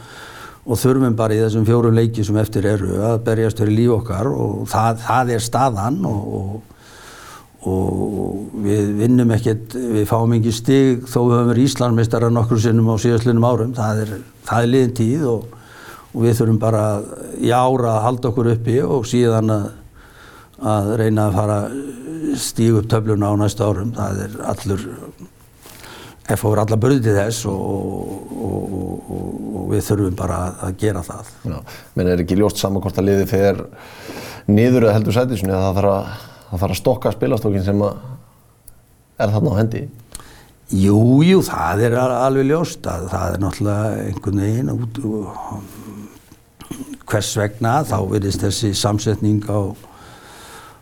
og 0.66 0.80
þurfum 0.80 1.14
bara 1.18 1.36
í 1.36 1.42
þessum 1.44 1.66
fjórum 1.66 1.94
leiki 1.94 2.24
sem 2.26 2.36
eftir 2.40 2.66
eru 2.66 2.96
að 3.06 3.20
berjast 3.28 3.60
fyrir 3.62 3.76
líf 3.76 3.92
okkar 4.00 4.30
og 4.32 4.64
það, 4.70 5.04
það 5.06 5.36
er 5.36 5.44
staðan 5.44 6.00
og, 6.10 6.24
og 6.40 6.72
og 7.66 8.54
við 8.62 8.92
vinnum 9.00 9.32
ekkert, 9.34 9.74
við 9.74 10.06
fáum 10.06 10.34
ekki 10.36 10.52
stig. 10.54 11.06
Þó 11.10 11.18
við 11.18 11.34
höfum 11.34 11.50
verið 11.50 11.68
Íslandmestara 11.70 12.30
nokkur 12.32 12.60
sinnum 12.62 12.92
á 12.94 12.96
síðastlinnum 13.02 13.46
árum, 13.48 13.72
það 13.76 14.02
er, 14.04 14.12
það 14.46 14.66
er 14.66 14.72
liðin 14.72 14.94
tíð 15.00 15.24
og, 15.32 15.56
og 16.12 16.20
við 16.22 16.38
þurfum 16.40 16.60
bara 16.62 16.84
í 17.42 17.50
ára 17.50 17.96
að 17.96 18.04
halda 18.06 18.30
okkur 18.30 18.52
uppi 18.54 18.78
og 18.86 19.08
síðan 19.10 19.54
að, 19.56 19.66
að 20.74 20.92
reyna 21.02 21.26
að 21.26 21.40
fara 21.40 21.58
stígu 22.46 22.82
upp 22.82 22.90
töfluna 22.92 23.32
á 23.32 23.34
næstu 23.40 23.66
árum, 23.66 23.92
það 23.96 24.22
er 24.26 24.38
allur 24.52 24.86
FH 26.26 26.52
er 26.52 26.62
alla 26.64 26.78
börði 26.82 27.02
til 27.04 27.14
þess 27.14 27.44
og, 27.50 28.32
og, 28.46 29.10
og 29.10 29.68
við 29.70 29.84
þurfum 29.86 30.16
bara 30.18 30.40
að 30.66 30.78
gera 30.80 31.04
það. 31.06 31.28
Já, 31.46 31.58
menn 31.94 32.10
er 32.10 32.22
ekki 32.24 32.38
ljóst 32.40 32.58
saman 32.62 32.82
hvort 32.82 32.98
að 32.98 33.08
liði 33.10 33.28
fer 33.30 33.62
niður 34.50 34.88
eða 34.88 34.96
heldur 34.98 35.16
sætisinu 35.16 35.54
eða 35.54 35.68
það 35.68 35.78
þarf 35.80 35.94
að 36.56 36.66
að 36.66 36.80
stokka 36.80 37.14
spilastokkin 37.14 37.64
sem 37.66 37.86
er 37.86 39.32
þarna 39.32 39.54
á 39.54 39.60
hendi 39.60 39.86
Jú, 40.66 41.22
jú, 41.22 41.42
það 41.46 41.84
er 41.86 41.94
alveg 42.02 42.48
ljóst 42.48 42.86
að 42.90 43.04
það 43.12 43.34
er 43.34 43.42
náttúrulega 43.44 43.90
einhvern 44.02 44.40
veginn 44.42 44.72
út 44.74 44.96
hvers 47.06 47.28
vegna 47.38 47.74
þá 47.86 47.98
verðist 48.10 48.42
þessi 48.42 48.72
samsetning 48.74 49.44
á, 49.46 49.62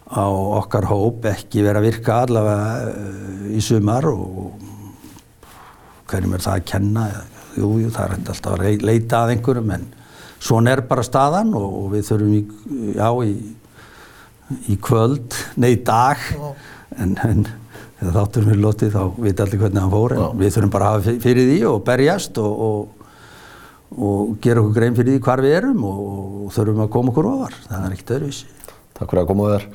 á 0.09 0.25
okkar 0.63 0.89
hóp 0.89 1.29
ekki 1.29 1.67
vera 1.67 1.83
að 1.83 1.91
virka 1.91 2.23
allavega 2.25 2.95
eh, 2.95 3.59
í 3.59 3.61
sumar 3.65 4.09
og 4.09 4.57
hverjum 6.11 6.37
er 6.37 6.45
það 6.45 6.57
að 6.59 6.65
kenna? 6.71 7.09
Jú, 7.55 7.69
jú, 7.83 7.91
það 7.95 8.05
er 8.05 8.17
alltaf 8.19 8.55
að 8.55 8.83
leita 8.83 9.21
að 9.23 9.35
einhverjum 9.35 9.77
en 9.77 9.85
svona 10.45 10.75
er 10.75 10.83
bara 10.89 11.05
staðan 11.07 11.53
og 11.57 11.93
við 11.93 12.09
þurfum 12.09 12.35
í, 12.35 12.43
já, 12.97 13.09
í 13.25 13.35
í 14.71 14.77
kvöld, 14.83 15.37
nei 15.61 15.75
dag 15.85 16.21
en, 17.01 17.15
en 17.25 17.47
þátturum 18.05 18.53
er 18.53 18.61
lotið 18.61 18.93
þá 18.95 19.03
veit 19.17 19.41
allir 19.41 19.63
hvernig 19.63 19.81
hann 19.81 19.95
fór 19.95 20.17
en 20.17 20.41
við 20.41 20.57
þurfum 20.57 20.75
bara 20.75 20.91
að 20.91 20.99
hafa 20.99 21.17
fyrir 21.25 21.49
því 21.51 21.59
og 21.71 21.79
berjast 21.87 22.41
og, 22.43 22.65
og, 22.69 23.07
og 23.97 24.35
gera 24.45 24.63
okkur 24.63 24.77
grein 24.79 24.99
fyrir 24.99 25.17
því 25.17 25.25
hvar 25.25 25.45
við 25.45 25.59
erum 25.63 25.87
og, 25.89 26.01
og 26.45 26.57
þurfum 26.57 26.85
að 26.85 26.93
koma 26.97 27.15
okkur 27.15 27.31
ofar, 27.33 27.61
það 27.69 27.87
er 27.89 27.97
ekkert 27.97 28.17
öðruvísi. 28.19 28.51
Takk 28.95 29.09
fyrir 29.09 29.25
að 29.25 29.31
koma 29.33 29.53
þér 29.55 29.71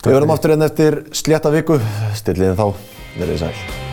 Við 0.00 0.14
verðum 0.16 0.30
aftur 0.32 0.54
enn 0.54 0.62
hérna 0.64 0.70
eftir 0.72 0.98
slétta 1.20 1.52
viku, 1.52 1.76
stilliðin 2.16 2.60
þá, 2.60 2.90
verðið 3.18 3.46
sæl 3.46 3.89